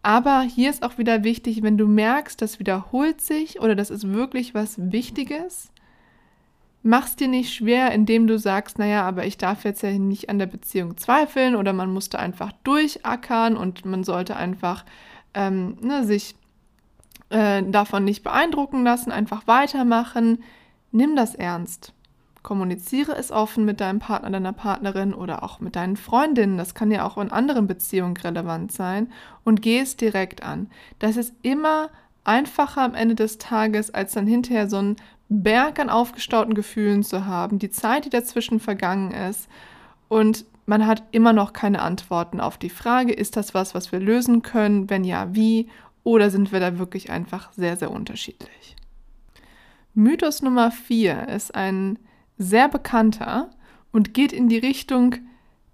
Aber 0.01 0.43
hier 0.43 0.69
ist 0.69 0.83
auch 0.83 0.97
wieder 0.97 1.25
wichtig, 1.25 1.61
wenn 1.61 1.77
du 1.77 1.87
merkst, 1.87 2.41
das 2.41 2.59
wiederholt 2.59 3.19
sich 3.19 3.59
oder 3.59 3.75
das 3.75 3.89
ist 3.89 4.13
wirklich 4.13 4.53
was 4.53 4.77
Wichtiges, 4.93 5.73
mach's 6.83 7.15
dir 7.15 7.27
nicht 7.27 7.53
schwer, 7.53 7.91
indem 7.91 8.27
du 8.27 8.37
sagst, 8.39 8.79
naja, 8.79 9.03
aber 9.03 9.25
ich 9.25 9.37
darf 9.37 9.63
jetzt 9.63 9.83
ja 9.83 9.91
nicht 9.91 10.29
an 10.29 10.39
der 10.39 10.45
Beziehung 10.45 10.97
zweifeln 10.97 11.55
oder 11.55 11.73
man 11.73 11.91
musste 11.91 12.19
einfach 12.19 12.51
durchackern 12.63 13.57
und 13.57 13.85
man 13.85 14.03
sollte 14.03 14.35
einfach 14.35 14.85
ähm, 15.33 15.77
ne, 15.81 16.05
sich 16.05 16.35
äh, 17.29 17.63
davon 17.63 18.05
nicht 18.05 18.23
beeindrucken 18.23 18.83
lassen, 18.83 19.11
einfach 19.11 19.45
weitermachen. 19.47 20.43
Nimm 20.91 21.15
das 21.15 21.35
ernst. 21.35 21.93
Kommuniziere 22.41 23.15
es 23.17 23.31
offen 23.31 23.65
mit 23.65 23.81
deinem 23.81 23.99
Partner, 23.99 24.29
deiner 24.29 24.53
Partnerin 24.53 25.13
oder 25.13 25.43
auch 25.43 25.59
mit 25.59 25.75
deinen 25.75 25.97
Freundinnen. 25.97 26.57
Das 26.57 26.73
kann 26.73 26.89
ja 26.89 27.05
auch 27.05 27.17
in 27.17 27.31
anderen 27.31 27.67
Beziehungen 27.67 28.15
relevant 28.15 28.71
sein. 28.71 29.11
Und 29.43 29.61
geh 29.61 29.79
es 29.79 29.97
direkt 29.97 30.41
an. 30.41 30.69
Das 30.99 31.17
ist 31.17 31.33
immer 31.41 31.89
einfacher 32.23 32.81
am 32.81 32.95
Ende 32.95 33.15
des 33.15 33.37
Tages, 33.37 33.93
als 33.93 34.13
dann 34.13 34.25
hinterher 34.25 34.69
so 34.69 34.77
einen 34.77 34.95
Berg 35.29 35.79
an 35.79 35.89
aufgestauten 35.89 36.55
Gefühlen 36.55 37.03
zu 37.03 37.25
haben, 37.25 37.59
die 37.59 37.69
Zeit, 37.69 38.05
die 38.05 38.09
dazwischen 38.09 38.59
vergangen 38.59 39.11
ist. 39.11 39.47
Und 40.07 40.45
man 40.65 40.85
hat 40.87 41.03
immer 41.11 41.33
noch 41.33 41.53
keine 41.53 41.81
Antworten 41.81 42.39
auf 42.39 42.57
die 42.57 42.69
Frage, 42.69 43.13
ist 43.13 43.37
das 43.37 43.53
was, 43.53 43.75
was 43.75 43.91
wir 43.91 43.99
lösen 43.99 44.41
können? 44.41 44.89
Wenn 44.89 45.03
ja, 45.03 45.33
wie? 45.33 45.69
Oder 46.03 46.31
sind 46.31 46.51
wir 46.51 46.59
da 46.59 46.79
wirklich 46.79 47.11
einfach 47.11 47.51
sehr, 47.53 47.77
sehr 47.77 47.91
unterschiedlich? 47.91 48.75
Mythos 49.93 50.41
Nummer 50.41 50.71
4 50.71 51.27
ist 51.29 51.53
ein 51.53 51.99
sehr 52.37 52.67
bekannter 52.67 53.49
und 53.91 54.13
geht 54.13 54.33
in 54.33 54.49
die 54.49 54.57
Richtung 54.57 55.15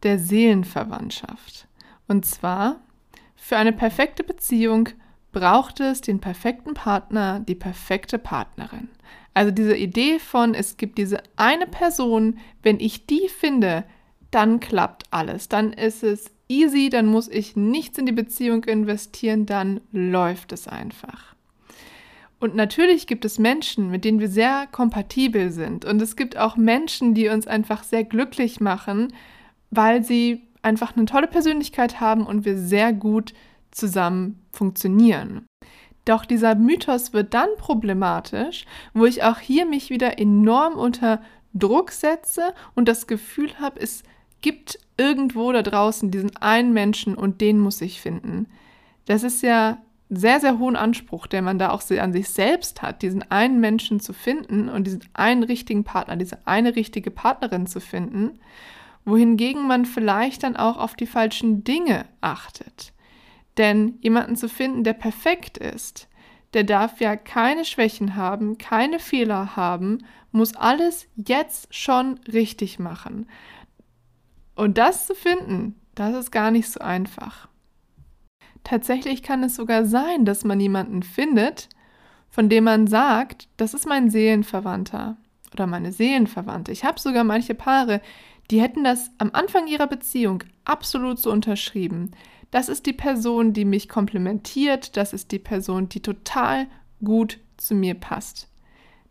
der 0.03 0.19
Seelenverwandtschaft. 0.19 1.67
Und 2.07 2.25
zwar, 2.25 2.81
für 3.35 3.57
eine 3.57 3.73
perfekte 3.73 4.23
Beziehung 4.23 4.89
braucht 5.31 5.79
es 5.79 6.01
den 6.01 6.19
perfekten 6.19 6.73
Partner, 6.73 7.39
die 7.39 7.55
perfekte 7.55 8.17
Partnerin. 8.17 8.89
Also 9.35 9.51
diese 9.51 9.75
Idee 9.75 10.17
von, 10.17 10.55
es 10.55 10.77
gibt 10.77 10.97
diese 10.97 11.21
eine 11.35 11.67
Person, 11.67 12.39
wenn 12.63 12.79
ich 12.79 13.05
die 13.05 13.27
finde, 13.27 13.83
dann 14.31 14.59
klappt 14.59 15.03
alles. 15.11 15.49
Dann 15.49 15.73
ist 15.73 16.03
es 16.03 16.31
easy, 16.47 16.89
dann 16.89 17.05
muss 17.05 17.27
ich 17.27 17.55
nichts 17.55 17.97
in 17.97 18.05
die 18.05 18.13
Beziehung 18.13 18.63
investieren, 18.63 19.45
dann 19.45 19.81
läuft 19.91 20.53
es 20.53 20.67
einfach. 20.67 21.35
Und 22.39 22.55
natürlich 22.55 23.07
gibt 23.07 23.25
es 23.25 23.37
Menschen, 23.37 23.91
mit 23.91 24.05
denen 24.05 24.19
wir 24.19 24.29
sehr 24.29 24.67
kompatibel 24.71 25.51
sind. 25.51 25.83
Und 25.83 26.01
es 26.01 26.15
gibt 26.15 26.37
auch 26.37 26.55
Menschen, 26.55 27.13
die 27.13 27.27
uns 27.27 27.45
einfach 27.45 27.83
sehr 27.83 28.05
glücklich 28.05 28.61
machen, 28.61 29.13
weil 29.69 30.01
sie 30.01 30.43
einfach 30.61 30.95
eine 30.95 31.05
tolle 31.05 31.27
Persönlichkeit 31.27 31.99
haben 31.99 32.25
und 32.25 32.45
wir 32.45 32.57
sehr 32.57 32.93
gut 32.93 33.33
zusammen 33.71 34.39
funktionieren. 34.51 35.45
Doch 36.05 36.25
dieser 36.25 36.55
Mythos 36.55 37.13
wird 37.13 37.33
dann 37.33 37.49
problematisch, 37.57 38.65
wo 38.93 39.05
ich 39.05 39.23
auch 39.23 39.39
hier 39.39 39.65
mich 39.65 39.89
wieder 39.89 40.19
enorm 40.19 40.75
unter 40.75 41.21
Druck 41.53 41.91
setze 41.91 42.53
und 42.75 42.87
das 42.87 43.07
Gefühl 43.07 43.59
habe, 43.59 43.79
es 43.79 44.03
gibt 44.41 44.77
irgendwo 44.97 45.51
da 45.51 45.63
draußen 45.63 46.11
diesen 46.11 46.35
einen 46.37 46.73
Menschen 46.73 47.15
und 47.15 47.41
den 47.41 47.59
muss 47.59 47.81
ich 47.81 47.99
finden. 47.99 48.47
Das 49.05 49.23
ist 49.23 49.41
ja 49.41 49.79
sehr, 50.09 50.39
sehr 50.39 50.59
hohen 50.59 50.75
Anspruch, 50.75 51.25
den 51.25 51.43
man 51.43 51.57
da 51.57 51.71
auch 51.71 51.81
an 51.89 52.13
sich 52.13 52.29
selbst 52.29 52.81
hat, 52.81 53.01
diesen 53.01 53.29
einen 53.31 53.59
Menschen 53.59 53.99
zu 53.99 54.13
finden 54.13 54.69
und 54.69 54.85
diesen 54.85 55.03
einen 55.13 55.43
richtigen 55.43 55.83
Partner, 55.83 56.15
diese 56.15 56.37
eine 56.45 56.75
richtige 56.75 57.09
Partnerin 57.09 57.65
zu 57.65 57.79
finden, 57.79 58.39
wohingegen 59.03 59.67
man 59.67 59.85
vielleicht 59.85 60.43
dann 60.43 60.55
auch 60.55 60.77
auf 60.77 60.95
die 60.95 61.07
falschen 61.07 61.63
Dinge 61.63 62.05
achtet. 62.21 62.93
Denn 63.57 63.97
jemanden 64.01 64.35
zu 64.35 64.49
finden, 64.49 64.83
der 64.83 64.93
perfekt 64.93 65.57
ist, 65.57 66.07
der 66.53 66.63
darf 66.63 66.99
ja 66.99 67.15
keine 67.15 67.65
Schwächen 67.65 68.15
haben, 68.15 68.57
keine 68.57 68.99
Fehler 68.99 69.55
haben, 69.55 69.99
muss 70.31 70.55
alles 70.55 71.07
jetzt 71.15 71.73
schon 71.73 72.19
richtig 72.31 72.79
machen. 72.79 73.27
Und 74.55 74.77
das 74.77 75.07
zu 75.07 75.15
finden, 75.15 75.79
das 75.95 76.15
ist 76.15 76.31
gar 76.31 76.51
nicht 76.51 76.69
so 76.69 76.79
einfach. 76.79 77.49
Tatsächlich 78.63 79.21
kann 79.21 79.43
es 79.43 79.55
sogar 79.55 79.85
sein, 79.85 80.25
dass 80.25 80.43
man 80.43 80.59
jemanden 80.59 81.03
findet, 81.03 81.69
von 82.29 82.49
dem 82.49 82.65
man 82.65 82.87
sagt, 82.87 83.47
das 83.57 83.73
ist 83.73 83.87
mein 83.87 84.09
Seelenverwandter 84.09 85.17
oder 85.53 85.67
meine 85.67 85.91
Seelenverwandte. 85.91 86.71
Ich 86.71 86.83
habe 86.83 86.99
sogar 86.99 87.23
manche 87.23 87.53
Paare, 87.53 88.01
die 88.51 88.61
hätten 88.61 88.83
das 88.83 89.11
am 89.17 89.31
Anfang 89.33 89.67
ihrer 89.67 89.87
Beziehung 89.87 90.43
absolut 90.65 91.19
so 91.19 91.31
unterschrieben. 91.31 92.11
Das 92.55 92.69
ist 92.69 92.85
die 92.85 92.93
Person, 92.93 93.51
die 93.51 93.65
mich 93.65 93.89
komplementiert, 93.89 94.95
das 94.95 95.11
ist 95.11 95.33
die 95.33 95.39
Person, 95.39 95.89
die 95.89 95.99
total 95.99 96.67
gut 97.03 97.37
zu 97.57 97.75
mir 97.75 97.95
passt. 97.95 98.47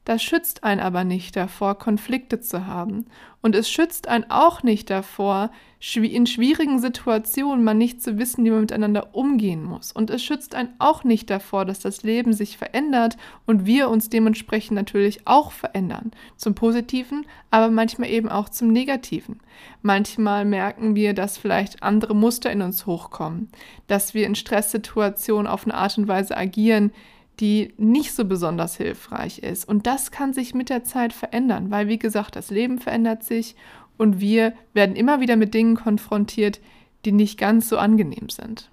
Das 0.05 0.23
schützt 0.23 0.65
einen 0.65 0.81
aber 0.81 1.03
nicht 1.05 1.35
davor, 1.35 1.79
Konflikte 1.79 2.41
zu 2.41 2.67
haben. 2.67 3.07
Und 3.41 3.55
es 3.55 3.71
schützt 3.71 4.07
einen 4.09 4.31
auch 4.31 4.63
nicht 4.63 4.91
davor, 4.91 5.51
in 5.95 6.27
schwierigen 6.27 6.79
Situationen 6.79 7.65
mal 7.65 7.75
nicht 7.75 8.03
zu 8.03 8.19
wissen, 8.19 8.45
wie 8.45 8.51
man 8.51 8.63
miteinander 8.63 9.15
umgehen 9.15 9.63
muss. 9.63 9.93
Und 9.93 10.11
es 10.11 10.23
schützt 10.23 10.55
einen 10.55 10.75
auch 10.79 11.05
nicht 11.05 11.29
davor, 11.29 11.65
dass 11.65 11.81
das 11.81 12.03
Leben 12.03 12.33
sich 12.33 12.57
verändert 12.57 13.17
und 13.47 13.67
wir 13.67 13.91
uns 13.91 14.09
dementsprechend 14.09 14.77
natürlich 14.77 15.27
auch 15.27 15.53
verändern. 15.53 16.11
Zum 16.37 16.55
Positiven, 16.55 17.27
aber 17.51 17.71
manchmal 17.71 18.11
eben 18.11 18.29
auch 18.29 18.49
zum 18.49 18.69
Negativen. 18.69 19.41
Manchmal 19.83 20.45
merken 20.45 20.95
wir, 20.95 21.15
dass 21.15 21.39
vielleicht 21.39 21.83
andere 21.83 22.15
Muster 22.15 22.51
in 22.51 22.63
uns 22.63 22.87
hochkommen, 22.87 23.51
dass 23.87 24.15
wir 24.15 24.27
in 24.27 24.35
Stresssituationen 24.35 25.47
auf 25.47 25.65
eine 25.65 25.75
Art 25.75 25.97
und 25.99 26.09
Weise 26.09 26.37
agieren, 26.37 26.93
die 27.41 27.75
nicht 27.77 28.13
so 28.13 28.25
besonders 28.25 28.77
hilfreich 28.77 29.41
ist. 29.41 29.69
Und 29.69 29.87
das 29.87 30.11
kann 30.11 30.33
sich 30.33 30.55
mit 30.55 30.71
der 30.71 30.85
Zeit 30.85 31.13
verändern, 31.13 31.71
weil, 31.71 31.89
wie 31.89 31.99
gesagt, 31.99 32.37
das 32.37 32.51
Leben 32.51 32.79
verändert 32.79 33.25
sich 33.25 33.57
und 33.97 34.21
wir 34.21 34.55
werden 34.73 34.97
immer 34.97 35.21
wieder 35.21 35.37
mit 35.37 35.55
Dingen 35.55 35.77
konfrontiert, 35.77 36.61
die 37.05 37.13
nicht 37.13 37.39
ganz 37.39 37.69
so 37.69 37.79
angenehm 37.79 38.29
sind. 38.29 38.71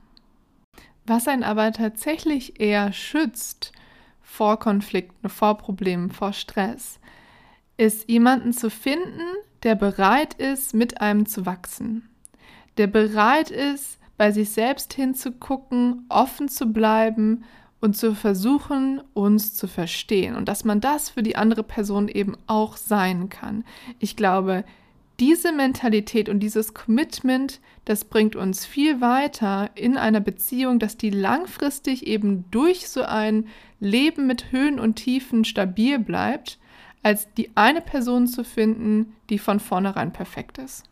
Was 1.06 1.28
einen 1.28 1.44
aber 1.44 1.72
tatsächlich 1.72 2.60
eher 2.60 2.94
schützt 2.94 3.72
vor 4.22 4.60
Konflikten, 4.60 5.30
vor 5.30 5.58
Problemen, 5.58 6.12
vor 6.12 6.34
Stress, 6.34 7.00
ist 7.78 8.10
jemanden 8.10 8.54
zu 8.54 8.70
finden, 8.70 9.22
der 9.64 9.76
bereit 9.76 10.36
ist, 10.36 10.74
mit 10.74 11.02
einem 11.02 11.26
zu 11.26 11.46
wachsen, 11.46 12.10
der 12.78 12.88
bereit 12.88 13.50
ist, 13.50 14.00
bei 14.18 14.32
sich 14.32 14.52
selbst 14.52 14.94
hinzugucken, 14.94 16.06
offen 16.10 16.48
zu 16.48 16.68
bleiben, 16.68 17.44
und 17.82 17.98
zu 17.98 18.16
versuchen, 18.16 19.02
uns 19.14 19.56
zu 19.56 19.68
verstehen 19.68 20.36
und 20.36 20.48
dass 20.48 20.64
man 20.64 20.80
das 20.80 21.10
für 21.10 21.24
die 21.24 21.36
andere 21.36 21.64
Person 21.64 22.08
eben 22.08 22.38
auch 22.48 22.78
sein 22.78 23.30
kann. 23.30 23.66
Ich 24.00 24.16
glaube, 24.16 24.64
diese 25.20 25.52
Mentalität 25.52 26.30
und 26.30 26.40
dieses 26.40 26.74
Commitment, 26.74 27.60
das 27.86 28.06
bringt 28.06 28.36
uns 28.36 28.66
viel 28.66 29.02
weiter 29.02 29.70
in 29.76 29.98
einer 29.98 30.20
Beziehung, 30.20 30.80
dass 30.80 30.98
die 30.98 31.10
langfristig 31.10 32.08
eben 32.08 32.46
durch 32.52 32.88
so 32.88 33.04
ein 33.04 33.48
Leben 33.80 34.26
mit 34.26 34.52
Höhen 34.52 34.80
und 34.80 34.96
Tiefen 34.96 35.44
stabil 35.44 36.00
bleibt, 36.00 36.60
als 37.04 37.32
die 37.34 37.50
eine 37.56 37.82
Person 37.82 38.28
zu 38.28 38.44
finden, 38.44 39.14
die 39.30 39.40
von 39.40 39.60
vornherein 39.60 40.14
perfekt 40.14 40.60
ist. 40.60 40.84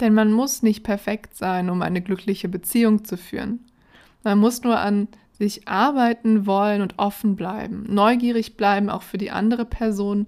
Denn 0.00 0.14
man 0.14 0.32
muss 0.32 0.62
nicht 0.62 0.82
perfekt 0.82 1.36
sein, 1.36 1.70
um 1.70 1.82
eine 1.82 2.02
glückliche 2.02 2.48
Beziehung 2.48 3.04
zu 3.04 3.16
führen. 3.16 3.60
Man 4.22 4.38
muss 4.38 4.62
nur 4.62 4.78
an 4.78 5.08
sich 5.40 5.66
arbeiten 5.66 6.46
wollen 6.46 6.82
und 6.82 6.98
offen 6.98 7.34
bleiben, 7.34 7.84
neugierig 7.88 8.56
bleiben 8.56 8.90
auch 8.90 9.02
für 9.02 9.18
die 9.18 9.30
andere 9.30 9.64
Person 9.64 10.26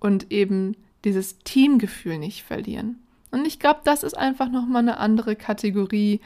und 0.00 0.32
eben 0.32 0.76
dieses 1.04 1.38
Teamgefühl 1.40 2.18
nicht 2.18 2.42
verlieren. 2.42 2.98
Und 3.30 3.46
ich 3.46 3.58
glaube, 3.58 3.80
das 3.84 4.02
ist 4.02 4.16
einfach 4.16 4.50
nochmal 4.50 4.82
eine 4.82 4.96
andere 4.96 5.36
Kategorie 5.36 6.20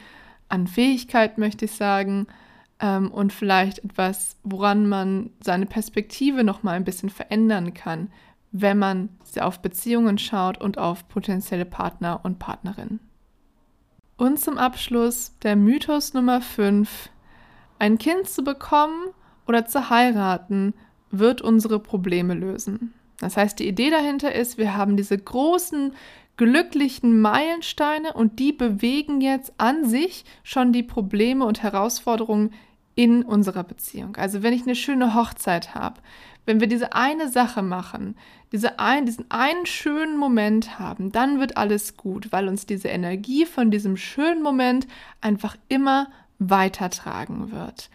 an 0.49 0.67
Fähigkeit, 0.67 1.37
möchte 1.37 1.65
ich 1.65 1.73
sagen, 1.73 2.27
ähm, 2.79 3.11
und 3.11 3.33
vielleicht 3.33 3.83
etwas, 3.83 4.37
woran 4.43 4.87
man 4.87 5.31
seine 5.43 5.65
Perspektive 5.65 6.43
nochmal 6.43 6.75
ein 6.75 6.85
bisschen 6.85 7.09
verändern 7.09 7.73
kann, 7.73 8.09
wenn 8.51 8.77
man 8.77 9.09
auf 9.39 9.59
Beziehungen 9.59 10.17
schaut 10.17 10.59
und 10.59 10.77
auf 10.77 11.07
potenzielle 11.07 11.65
Partner 11.65 12.21
und 12.23 12.39
Partnerinnen. 12.39 12.99
Und 14.17 14.39
zum 14.39 14.57
Abschluss 14.57 15.37
der 15.39 15.55
Mythos 15.55 16.13
Nummer 16.13 16.41
5, 16.41 17.09
ein 17.81 17.97
Kind 17.97 18.29
zu 18.29 18.43
bekommen 18.43 19.07
oder 19.47 19.65
zu 19.65 19.89
heiraten 19.89 20.75
wird 21.09 21.41
unsere 21.41 21.79
Probleme 21.79 22.35
lösen. 22.35 22.93
Das 23.19 23.37
heißt, 23.37 23.57
die 23.57 23.67
Idee 23.67 23.89
dahinter 23.89 24.33
ist, 24.33 24.59
wir 24.59 24.77
haben 24.77 24.97
diese 24.97 25.17
großen 25.17 25.93
glücklichen 26.37 27.19
Meilensteine 27.19 28.13
und 28.13 28.37
die 28.37 28.53
bewegen 28.53 29.19
jetzt 29.19 29.53
an 29.57 29.83
sich 29.83 30.25
schon 30.43 30.71
die 30.73 30.83
Probleme 30.83 31.43
und 31.43 31.63
Herausforderungen 31.63 32.53
in 32.93 33.23
unserer 33.23 33.63
Beziehung. 33.63 34.15
Also 34.15 34.43
wenn 34.43 34.53
ich 34.53 34.61
eine 34.61 34.75
schöne 34.75 35.15
Hochzeit 35.15 35.73
habe, 35.73 36.01
wenn 36.45 36.59
wir 36.59 36.67
diese 36.67 36.93
eine 36.93 37.29
Sache 37.29 37.63
machen, 37.63 38.15
diese 38.51 38.79
ein, 38.79 39.07
diesen 39.07 39.29
einen 39.31 39.65
schönen 39.65 40.17
Moment 40.17 40.77
haben, 40.77 41.11
dann 41.11 41.39
wird 41.39 41.57
alles 41.57 41.97
gut, 41.97 42.31
weil 42.31 42.47
uns 42.47 42.67
diese 42.67 42.89
Energie 42.89 43.45
von 43.47 43.71
diesem 43.71 43.97
schönen 43.97 44.43
Moment 44.43 44.87
einfach 45.19 45.55
immer 45.67 46.07
weitertragen 46.41 47.51
wird. 47.51 47.89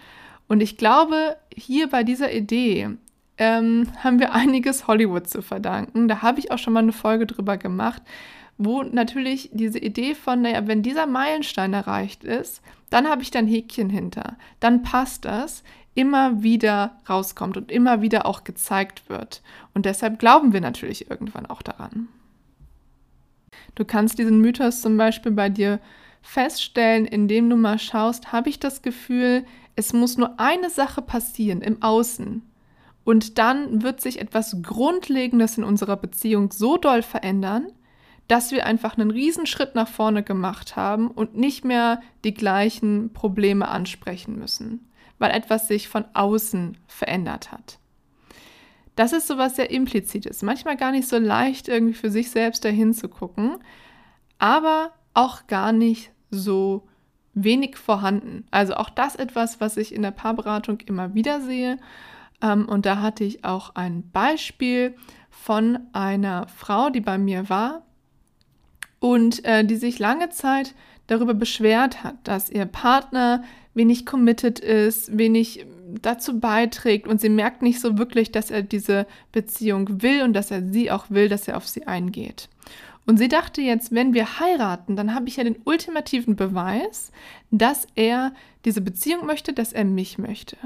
Und 0.48 0.60
ich 0.60 0.76
glaube, 0.76 1.36
hier 1.54 1.90
bei 1.90 2.04
dieser 2.04 2.32
Idee 2.32 2.90
ähm, 3.36 3.88
haben 3.98 4.20
wir 4.20 4.32
einiges 4.32 4.86
Hollywood 4.86 5.28
zu 5.28 5.42
verdanken. 5.42 6.08
Da 6.08 6.22
habe 6.22 6.38
ich 6.38 6.50
auch 6.50 6.58
schon 6.58 6.72
mal 6.72 6.82
eine 6.82 6.92
Folge 6.92 7.26
drüber 7.26 7.56
gemacht, 7.56 8.02
wo 8.56 8.82
natürlich 8.82 9.50
diese 9.52 9.78
Idee 9.78 10.14
von, 10.14 10.42
naja, 10.42 10.66
wenn 10.66 10.82
dieser 10.82 11.06
Meilenstein 11.06 11.74
erreicht 11.74 12.24
ist, 12.24 12.62
dann 12.88 13.08
habe 13.08 13.22
ich 13.22 13.30
da 13.30 13.40
Häkchen 13.40 13.90
hinter, 13.90 14.36
dann 14.60 14.82
passt 14.82 15.24
das, 15.24 15.62
immer 15.94 16.42
wieder 16.42 16.98
rauskommt 17.08 17.56
und 17.56 17.72
immer 17.72 18.02
wieder 18.02 18.26
auch 18.26 18.44
gezeigt 18.44 19.08
wird. 19.08 19.42
Und 19.74 19.86
deshalb 19.86 20.18
glauben 20.18 20.52
wir 20.52 20.60
natürlich 20.60 21.10
irgendwann 21.10 21.46
auch 21.46 21.62
daran. 21.62 22.08
Du 23.74 23.84
kannst 23.84 24.18
diesen 24.18 24.40
Mythos 24.40 24.82
zum 24.82 24.96
Beispiel 24.96 25.32
bei 25.32 25.48
dir 25.48 25.80
feststellen, 26.26 27.06
indem 27.06 27.48
du 27.48 27.56
mal 27.56 27.78
schaust, 27.78 28.32
habe 28.32 28.48
ich 28.48 28.58
das 28.58 28.82
Gefühl, 28.82 29.44
es 29.76 29.92
muss 29.92 30.18
nur 30.18 30.40
eine 30.40 30.70
Sache 30.70 31.00
passieren 31.00 31.62
im 31.62 31.82
Außen. 31.82 32.42
Und 33.04 33.38
dann 33.38 33.82
wird 33.82 34.00
sich 34.00 34.20
etwas 34.20 34.56
Grundlegendes 34.62 35.56
in 35.56 35.64
unserer 35.64 35.96
Beziehung 35.96 36.50
so 36.50 36.76
doll 36.76 37.02
verändern, 37.02 37.68
dass 38.26 38.50
wir 38.50 38.66
einfach 38.66 38.98
einen 38.98 39.12
Riesenschritt 39.12 39.76
nach 39.76 39.86
vorne 39.86 40.24
gemacht 40.24 40.74
haben 40.74 41.08
und 41.08 41.36
nicht 41.36 41.64
mehr 41.64 42.00
die 42.24 42.34
gleichen 42.34 43.12
Probleme 43.12 43.68
ansprechen 43.68 44.36
müssen, 44.36 44.90
weil 45.20 45.30
etwas 45.30 45.68
sich 45.68 45.88
von 45.88 46.06
außen 46.12 46.76
verändert 46.88 47.52
hat. 47.52 47.78
Das 48.96 49.12
ist 49.12 49.28
sowas 49.28 49.54
sehr 49.54 49.70
implizites, 49.70 50.42
manchmal 50.42 50.76
gar 50.76 50.90
nicht 50.90 51.06
so 51.06 51.18
leicht 51.18 51.68
irgendwie 51.68 51.94
für 51.94 52.10
sich 52.10 52.30
selbst 52.30 52.64
dahin 52.64 52.94
zu 52.94 53.08
gucken, 53.08 53.58
aber 54.38 54.90
auch 55.14 55.46
gar 55.46 55.70
nicht 55.70 56.10
so 56.30 56.86
wenig 57.34 57.76
vorhanden. 57.76 58.44
Also 58.50 58.74
auch 58.74 58.90
das 58.90 59.16
etwas, 59.16 59.60
was 59.60 59.76
ich 59.76 59.94
in 59.94 60.02
der 60.02 60.10
Paarberatung 60.10 60.80
immer 60.80 61.14
wieder 61.14 61.40
sehe. 61.40 61.78
Ähm, 62.42 62.68
und 62.68 62.86
da 62.86 63.00
hatte 63.00 63.24
ich 63.24 63.44
auch 63.44 63.74
ein 63.74 64.10
Beispiel 64.10 64.94
von 65.30 65.78
einer 65.92 66.48
Frau, 66.48 66.90
die 66.90 67.00
bei 67.00 67.18
mir 67.18 67.48
war 67.48 67.82
und 68.98 69.44
äh, 69.44 69.64
die 69.64 69.76
sich 69.76 69.98
lange 69.98 70.30
Zeit 70.30 70.74
darüber 71.06 71.34
beschwert 71.34 72.02
hat, 72.02 72.16
dass 72.24 72.50
ihr 72.50 72.64
Partner 72.64 73.44
wenig 73.74 74.06
committed 74.06 74.58
ist, 74.58 75.16
wenig 75.16 75.66
dazu 76.02 76.40
beiträgt 76.40 77.06
und 77.06 77.20
sie 77.20 77.28
merkt 77.28 77.62
nicht 77.62 77.80
so 77.80 77.98
wirklich, 77.98 78.32
dass 78.32 78.50
er 78.50 78.62
diese 78.62 79.06
Beziehung 79.32 80.02
will 80.02 80.22
und 80.22 80.32
dass 80.32 80.50
er 80.50 80.62
sie 80.62 80.90
auch 80.90 81.10
will, 81.10 81.28
dass 81.28 81.46
er 81.46 81.56
auf 81.56 81.68
sie 81.68 81.86
eingeht. 81.86 82.48
Und 83.06 83.18
sie 83.18 83.28
dachte 83.28 83.62
jetzt, 83.62 83.94
wenn 83.94 84.14
wir 84.14 84.40
heiraten, 84.40 84.96
dann 84.96 85.14
habe 85.14 85.28
ich 85.28 85.36
ja 85.36 85.44
den 85.44 85.56
ultimativen 85.64 86.34
Beweis, 86.34 87.12
dass 87.50 87.86
er 87.94 88.32
diese 88.64 88.80
Beziehung 88.80 89.26
möchte, 89.26 89.52
dass 89.52 89.72
er 89.72 89.84
mich 89.84 90.18
möchte. 90.18 90.56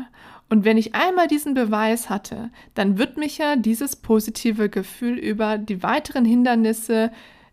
Und 0.49 0.65
wenn 0.65 0.79
ich 0.79 0.95
einmal 0.95 1.29
diesen 1.29 1.55
Beweis 1.55 2.09
hatte, 2.09 2.51
dann 2.75 2.99
wird 2.99 3.19
mich 3.19 3.39
ja 3.39 3.57
dieses 3.57 3.95
positive 3.95 4.69
Gefühl 4.71 5.19
über 5.19 5.59
die 5.59 5.83
weiteren 5.83 6.25
Hindernisse 6.25 7.11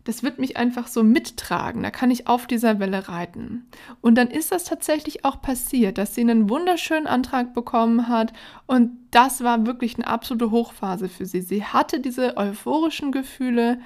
das 0.08 0.22
wird 0.22 0.38
mich 0.38 0.56
einfach 0.56 0.86
so 0.86 1.04
mittragen. 1.04 1.82
Da 1.82 1.90
kann 1.90 2.10
ich 2.10 2.28
auf 2.28 2.46
dieser 2.46 2.78
Welle 2.78 3.10
reiten. 3.10 3.66
Und 4.00 4.14
dann 4.14 4.28
ist 4.28 4.50
das 4.52 4.64
tatsächlich 4.64 5.26
auch 5.26 5.42
passiert, 5.42 5.98
dass 5.98 6.14
sie 6.14 6.22
einen 6.22 6.48
wunderschönen 6.48 7.06
Antrag 7.06 7.52
bekommen 7.52 8.08
hat. 8.08 8.32
Und 8.64 8.92
das 9.10 9.44
war 9.44 9.66
wirklich 9.66 9.96
eine 9.96 10.06
absolute 10.06 10.50
Hochphase 10.50 11.10
für 11.10 11.26
sie. 11.26 11.42
Sie 11.42 11.62
hatte 11.62 12.00
diese 12.00 12.38
euphorischen 12.38 13.12
Gefühle. 13.12 13.80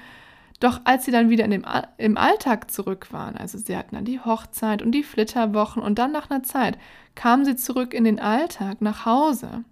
Doch 0.62 0.81
als 0.85 1.05
sie 1.05 1.11
dann 1.11 1.29
wieder 1.29 1.44
in 1.44 1.51
dem, 1.51 1.64
im 1.98 2.16
Alltag 2.16 2.70
zurück 2.70 3.09
waren, 3.11 3.37
also 3.37 3.59
sie 3.59 3.77
hatten 3.77 3.96
dann 3.96 4.05
die 4.05 4.20
Hochzeit 4.20 4.81
und 4.81 4.92
die 4.92 5.03
Flitterwochen 5.03 5.83
und 5.83 5.98
dann 5.98 6.12
nach 6.12 6.31
einer 6.31 6.44
Zeit 6.44 6.79
kamen 7.16 7.44
sie 7.44 7.57
zurück 7.57 7.92
in 7.92 8.05
den 8.05 8.20
Alltag, 8.20 8.81
nach 8.81 9.05
Hause. 9.05 9.64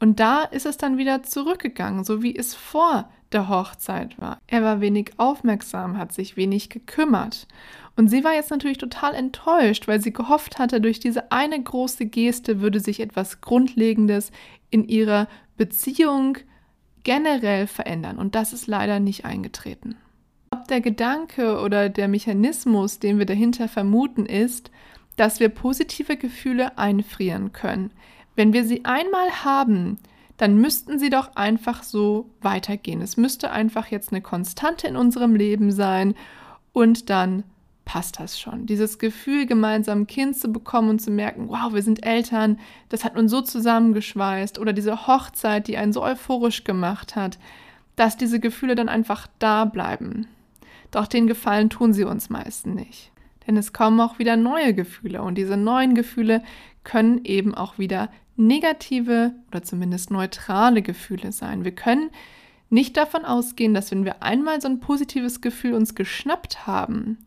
Und 0.00 0.20
da 0.20 0.42
ist 0.42 0.66
es 0.66 0.76
dann 0.76 0.98
wieder 0.98 1.22
zurückgegangen, 1.22 2.04
so 2.04 2.22
wie 2.22 2.36
es 2.36 2.54
vor 2.54 3.08
der 3.32 3.48
Hochzeit 3.48 4.20
war. 4.20 4.38
Er 4.48 4.62
war 4.62 4.82
wenig 4.82 5.12
aufmerksam, 5.16 5.96
hat 5.96 6.12
sich 6.12 6.36
wenig 6.36 6.68
gekümmert. 6.68 7.46
Und 7.96 8.08
sie 8.08 8.22
war 8.22 8.34
jetzt 8.34 8.50
natürlich 8.50 8.76
total 8.76 9.14
enttäuscht, 9.14 9.88
weil 9.88 10.02
sie 10.02 10.12
gehofft 10.12 10.58
hatte, 10.58 10.82
durch 10.82 11.00
diese 11.00 11.32
eine 11.32 11.58
große 11.62 12.04
Geste 12.04 12.60
würde 12.60 12.80
sich 12.80 13.00
etwas 13.00 13.40
Grundlegendes 13.40 14.30
in 14.68 14.86
ihrer 14.86 15.26
Beziehung 15.56 16.36
generell 17.02 17.66
verändern. 17.66 18.18
Und 18.18 18.34
das 18.34 18.52
ist 18.52 18.66
leider 18.66 19.00
nicht 19.00 19.24
eingetreten. 19.24 19.96
Der 20.72 20.80
Gedanke 20.80 21.60
oder 21.60 21.90
der 21.90 22.08
Mechanismus, 22.08 22.98
den 22.98 23.18
wir 23.18 23.26
dahinter 23.26 23.68
vermuten, 23.68 24.24
ist, 24.24 24.70
dass 25.16 25.38
wir 25.38 25.50
positive 25.50 26.16
Gefühle 26.16 26.78
einfrieren 26.78 27.52
können. 27.52 27.90
Wenn 28.36 28.54
wir 28.54 28.64
sie 28.64 28.86
einmal 28.86 29.44
haben, 29.44 29.98
dann 30.38 30.56
müssten 30.56 30.98
sie 30.98 31.10
doch 31.10 31.36
einfach 31.36 31.82
so 31.82 32.30
weitergehen. 32.40 33.02
Es 33.02 33.18
müsste 33.18 33.50
einfach 33.50 33.88
jetzt 33.88 34.12
eine 34.12 34.22
Konstante 34.22 34.86
in 34.86 34.96
unserem 34.96 35.34
Leben 35.34 35.72
sein 35.72 36.14
und 36.72 37.10
dann 37.10 37.44
passt 37.84 38.18
das 38.18 38.40
schon. 38.40 38.64
Dieses 38.64 38.98
Gefühl, 38.98 39.44
gemeinsam 39.44 40.00
ein 40.00 40.06
Kind 40.06 40.38
zu 40.38 40.50
bekommen 40.50 40.88
und 40.88 41.02
zu 41.02 41.10
merken, 41.10 41.50
wow, 41.50 41.74
wir 41.74 41.82
sind 41.82 42.06
Eltern, 42.06 42.58
das 42.88 43.04
hat 43.04 43.14
uns 43.18 43.30
so 43.30 43.42
zusammengeschweißt 43.42 44.58
oder 44.58 44.72
diese 44.72 45.06
Hochzeit, 45.06 45.68
die 45.68 45.76
einen 45.76 45.92
so 45.92 46.02
euphorisch 46.02 46.64
gemacht 46.64 47.14
hat, 47.14 47.38
dass 47.94 48.16
diese 48.16 48.40
Gefühle 48.40 48.74
dann 48.74 48.88
einfach 48.88 49.26
da 49.38 49.66
bleiben. 49.66 50.28
Doch 50.92 51.08
den 51.08 51.26
Gefallen 51.26 51.70
tun 51.70 51.92
sie 51.92 52.04
uns 52.04 52.30
meistens 52.30 52.76
nicht. 52.76 53.10
Denn 53.46 53.56
es 53.56 53.72
kommen 53.72 54.00
auch 54.00 54.20
wieder 54.20 54.36
neue 54.36 54.72
Gefühle 54.72 55.22
und 55.22 55.36
diese 55.36 55.56
neuen 55.56 55.96
Gefühle 55.96 56.44
können 56.84 57.24
eben 57.24 57.54
auch 57.54 57.78
wieder 57.78 58.08
negative 58.36 59.34
oder 59.48 59.62
zumindest 59.62 60.12
neutrale 60.12 60.82
Gefühle 60.82 61.32
sein. 61.32 61.64
Wir 61.64 61.74
können 61.74 62.10
nicht 62.70 62.96
davon 62.96 63.24
ausgehen, 63.24 63.74
dass 63.74 63.90
wenn 63.90 64.04
wir 64.04 64.22
einmal 64.22 64.60
so 64.60 64.68
ein 64.68 64.80
positives 64.80 65.40
Gefühl 65.40 65.74
uns 65.74 65.94
geschnappt 65.94 66.66
haben, 66.66 67.18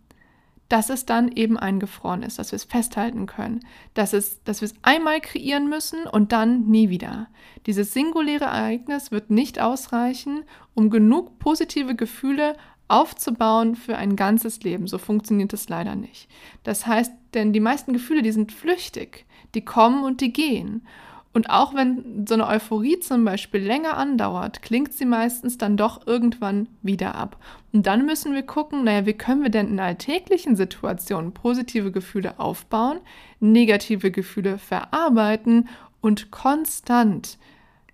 dass 0.70 0.90
es 0.90 1.06
dann 1.06 1.32
eben 1.32 1.58
eingefroren 1.58 2.24
ist, 2.24 2.40
dass 2.40 2.52
wir 2.52 2.58
es 2.58 2.64
festhalten 2.64 3.28
können, 3.28 3.60
dass, 3.94 4.14
es, 4.14 4.44
dass 4.44 4.62
wir 4.62 4.68
es 4.68 4.76
einmal 4.82 5.22
kreieren 5.22 5.70
müssen 5.70 6.08
und 6.08 6.32
dann 6.32 6.68
nie 6.68 6.90
wieder. 6.90 7.28
Dieses 7.68 7.94
singuläre 7.94 8.46
Ereignis 8.46 9.12
wird 9.12 9.30
nicht 9.30 9.60
ausreichen, 9.60 10.44
um 10.74 10.90
genug 10.90 11.38
positive 11.38 11.96
Gefühle 11.96 12.56
aufzubauen 12.88 13.76
für 13.76 13.98
ein 13.98 14.16
ganzes 14.16 14.62
Leben. 14.64 14.88
So 14.88 14.98
funktioniert 14.98 15.54
es 15.54 15.70
leider 15.70 15.96
nicht. 15.96 16.30
Das 16.64 16.86
heißt, 16.86 17.12
denn 17.34 17.54
die 17.54 17.60
meisten 17.60 17.94
Gefühle, 17.94 18.22
die 18.22 18.32
sind 18.32 18.52
flüchtig 18.52 19.26
die 19.56 19.66
kommen 19.66 20.04
und 20.04 20.22
die 20.22 20.34
gehen. 20.34 20.86
Und 21.34 21.50
auch 21.50 21.74
wenn 21.74 22.26
so 22.26 22.36
eine 22.36 22.48
Euphorie 22.48 23.00
zum 23.00 23.26
Beispiel 23.26 23.62
länger 23.62 23.98
andauert, 23.98 24.62
klingt 24.62 24.94
sie 24.94 25.06
meistens 25.06 25.58
dann 25.58 25.76
doch 25.76 26.08
irgendwann 26.08 26.70
wieder 26.82 27.16
ab. 27.16 27.38
Und 27.74 27.88
dann 27.88 28.06
müssen 28.06 28.34
wir 28.34 28.44
gucken, 28.44 28.86
naja, 28.86 29.06
wie 29.06 29.14
können 29.14 29.44
wir 29.44 29.50
denn 29.50 29.68
in 29.68 29.80
alltäglichen 29.82 30.56
Situationen 30.56 31.34
positive 31.34 31.92
Gefühle 31.92 32.40
aufbauen, 32.40 33.00
negative 33.42 34.12
Gefühle 34.12 34.58
verarbeiten 34.58 35.68
und 36.00 36.32
konstant 36.32 37.38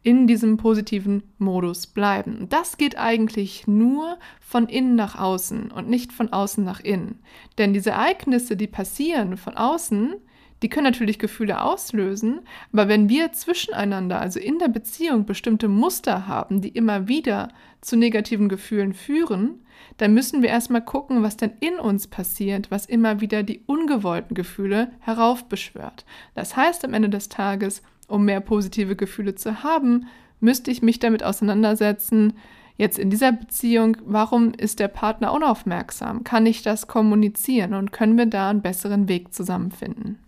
in 0.03 0.27
diesem 0.27 0.57
positiven 0.57 1.23
Modus 1.37 1.87
bleiben. 1.87 2.39
Und 2.39 2.53
das 2.53 2.77
geht 2.77 2.97
eigentlich 2.97 3.67
nur 3.67 4.17
von 4.39 4.67
innen 4.67 4.95
nach 4.95 5.17
außen 5.17 5.71
und 5.71 5.89
nicht 5.89 6.11
von 6.11 6.33
außen 6.33 6.63
nach 6.63 6.79
innen. 6.79 7.19
Denn 7.57 7.73
diese 7.73 7.91
Ereignisse, 7.91 8.57
die 8.57 8.67
passieren 8.67 9.37
von 9.37 9.55
außen, 9.55 10.15
die 10.61 10.69
können 10.69 10.85
natürlich 10.85 11.17
Gefühle 11.17 11.61
auslösen, 11.63 12.41
aber 12.71 12.87
wenn 12.87 13.09
wir 13.09 13.31
zwischeneinander, 13.31 14.19
also 14.19 14.39
in 14.39 14.59
der 14.59 14.67
Beziehung, 14.67 15.25
bestimmte 15.25 15.67
Muster 15.67 16.27
haben, 16.27 16.61
die 16.61 16.69
immer 16.69 17.07
wieder 17.07 17.49
zu 17.81 17.95
negativen 17.95 18.47
Gefühlen 18.47 18.93
führen, 18.93 19.65
dann 19.97 20.13
müssen 20.13 20.43
wir 20.43 20.49
erstmal 20.49 20.85
gucken, 20.85 21.23
was 21.23 21.37
denn 21.37 21.53
in 21.59 21.79
uns 21.79 22.07
passiert, 22.07 22.69
was 22.69 22.85
immer 22.85 23.21
wieder 23.21 23.41
die 23.41 23.63
ungewollten 23.65 24.35
Gefühle 24.35 24.91
heraufbeschwört. 24.99 26.05
Das 26.35 26.55
heißt 26.55 26.85
am 26.85 26.93
Ende 26.93 27.09
des 27.09 27.29
Tages, 27.29 27.81
um 28.11 28.25
mehr 28.25 28.41
positive 28.41 28.95
Gefühle 28.95 29.35
zu 29.35 29.63
haben, 29.63 30.07
müsste 30.39 30.71
ich 30.71 30.81
mich 30.81 30.99
damit 30.99 31.23
auseinandersetzen, 31.23 32.33
jetzt 32.77 32.99
in 32.99 33.09
dieser 33.09 33.31
Beziehung, 33.31 33.97
warum 34.05 34.53
ist 34.53 34.79
der 34.79 34.87
Partner 34.87 35.33
unaufmerksam? 35.33 36.23
Kann 36.23 36.45
ich 36.45 36.61
das 36.61 36.87
kommunizieren 36.87 37.73
und 37.73 37.91
können 37.91 38.17
wir 38.17 38.25
da 38.25 38.49
einen 38.49 38.61
besseren 38.61 39.07
Weg 39.07 39.33
zusammenfinden? 39.33 40.19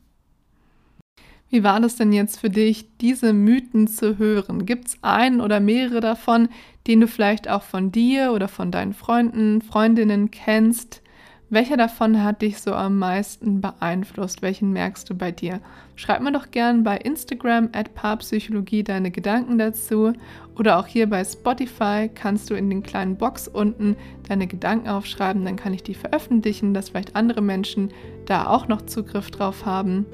Wie 1.53 1.63
war 1.63 1.79
das 1.79 1.97
denn 1.97 2.11
jetzt 2.11 2.39
für 2.39 2.49
dich, 2.49 2.97
diese 2.97 3.31
Mythen 3.31 3.87
zu 3.87 4.17
hören? 4.17 4.65
Gibt 4.65 4.87
es 4.87 4.97
einen 5.03 5.39
oder 5.39 5.59
mehrere 5.59 5.99
davon, 5.99 6.49
den 6.87 7.01
du 7.01 7.07
vielleicht 7.07 7.47
auch 7.47 7.61
von 7.61 7.91
dir 7.91 8.31
oder 8.33 8.47
von 8.47 8.71
deinen 8.71 8.93
Freunden, 8.93 9.61
Freundinnen 9.61 10.31
kennst? 10.31 11.02
Welcher 11.49 11.77
davon 11.77 12.23
hat 12.23 12.41
dich 12.41 12.59
so 12.59 12.73
am 12.73 12.97
meisten 12.97 13.61
beeinflusst? 13.61 14.41
Welchen 14.41 14.71
merkst 14.71 15.09
du 15.09 15.15
bei 15.15 15.31
dir? 15.31 15.59
Schreib 15.95 16.21
mir 16.21 16.31
doch 16.31 16.49
gern 16.49 16.83
bei 16.83 16.97
Instagram 16.97 17.69
at 17.73 17.93
Paarpsychologie 17.93 18.83
deine 18.83 19.11
Gedanken 19.11 19.59
dazu 19.59 20.13
oder 20.57 20.79
auch 20.79 20.87
hier 20.87 21.07
bei 21.07 21.23
Spotify 21.23 22.09
kannst 22.13 22.49
du 22.49 22.55
in 22.55 22.69
den 22.69 22.81
kleinen 22.81 23.17
Box 23.17 23.47
unten 23.47 23.95
deine 24.27 24.47
Gedanken 24.47 24.87
aufschreiben, 24.87 25.45
dann 25.45 25.55
kann 25.55 25.73
ich 25.73 25.83
die 25.83 25.93
veröffentlichen, 25.93 26.73
dass 26.73 26.89
vielleicht 26.89 27.15
andere 27.15 27.41
Menschen 27.41 27.91
da 28.25 28.47
auch 28.47 28.67
noch 28.67 28.83
Zugriff 28.83 29.29
drauf 29.29 29.65
haben. 29.65 30.07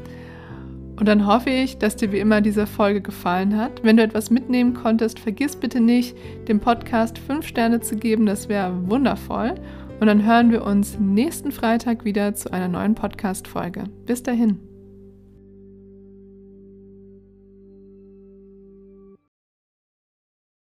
Und 0.99 1.07
dann 1.07 1.25
hoffe 1.25 1.49
ich, 1.49 1.77
dass 1.77 1.95
dir 1.95 2.11
wie 2.11 2.19
immer 2.19 2.41
diese 2.41 2.67
Folge 2.67 2.99
gefallen 2.99 3.55
hat. 3.55 3.83
Wenn 3.83 3.95
du 3.95 4.03
etwas 4.03 4.29
mitnehmen 4.29 4.73
konntest, 4.73 5.17
vergiss 5.19 5.55
bitte 5.55 5.79
nicht, 5.79 6.17
dem 6.49 6.59
Podcast 6.59 7.17
5 7.17 7.47
Sterne 7.47 7.79
zu 7.79 7.95
geben, 7.95 8.25
das 8.25 8.49
wäre 8.49 8.89
wundervoll. 8.89 9.55
Und 9.99 10.07
dann 10.07 10.25
hören 10.25 10.51
wir 10.51 10.63
uns 10.63 10.97
nächsten 10.99 11.51
Freitag 11.51 12.05
wieder 12.05 12.33
zu 12.33 12.51
einer 12.53 12.69
neuen 12.69 12.95
Podcast-Folge. 12.95 13.85
Bis 14.05 14.23
dahin. 14.23 14.68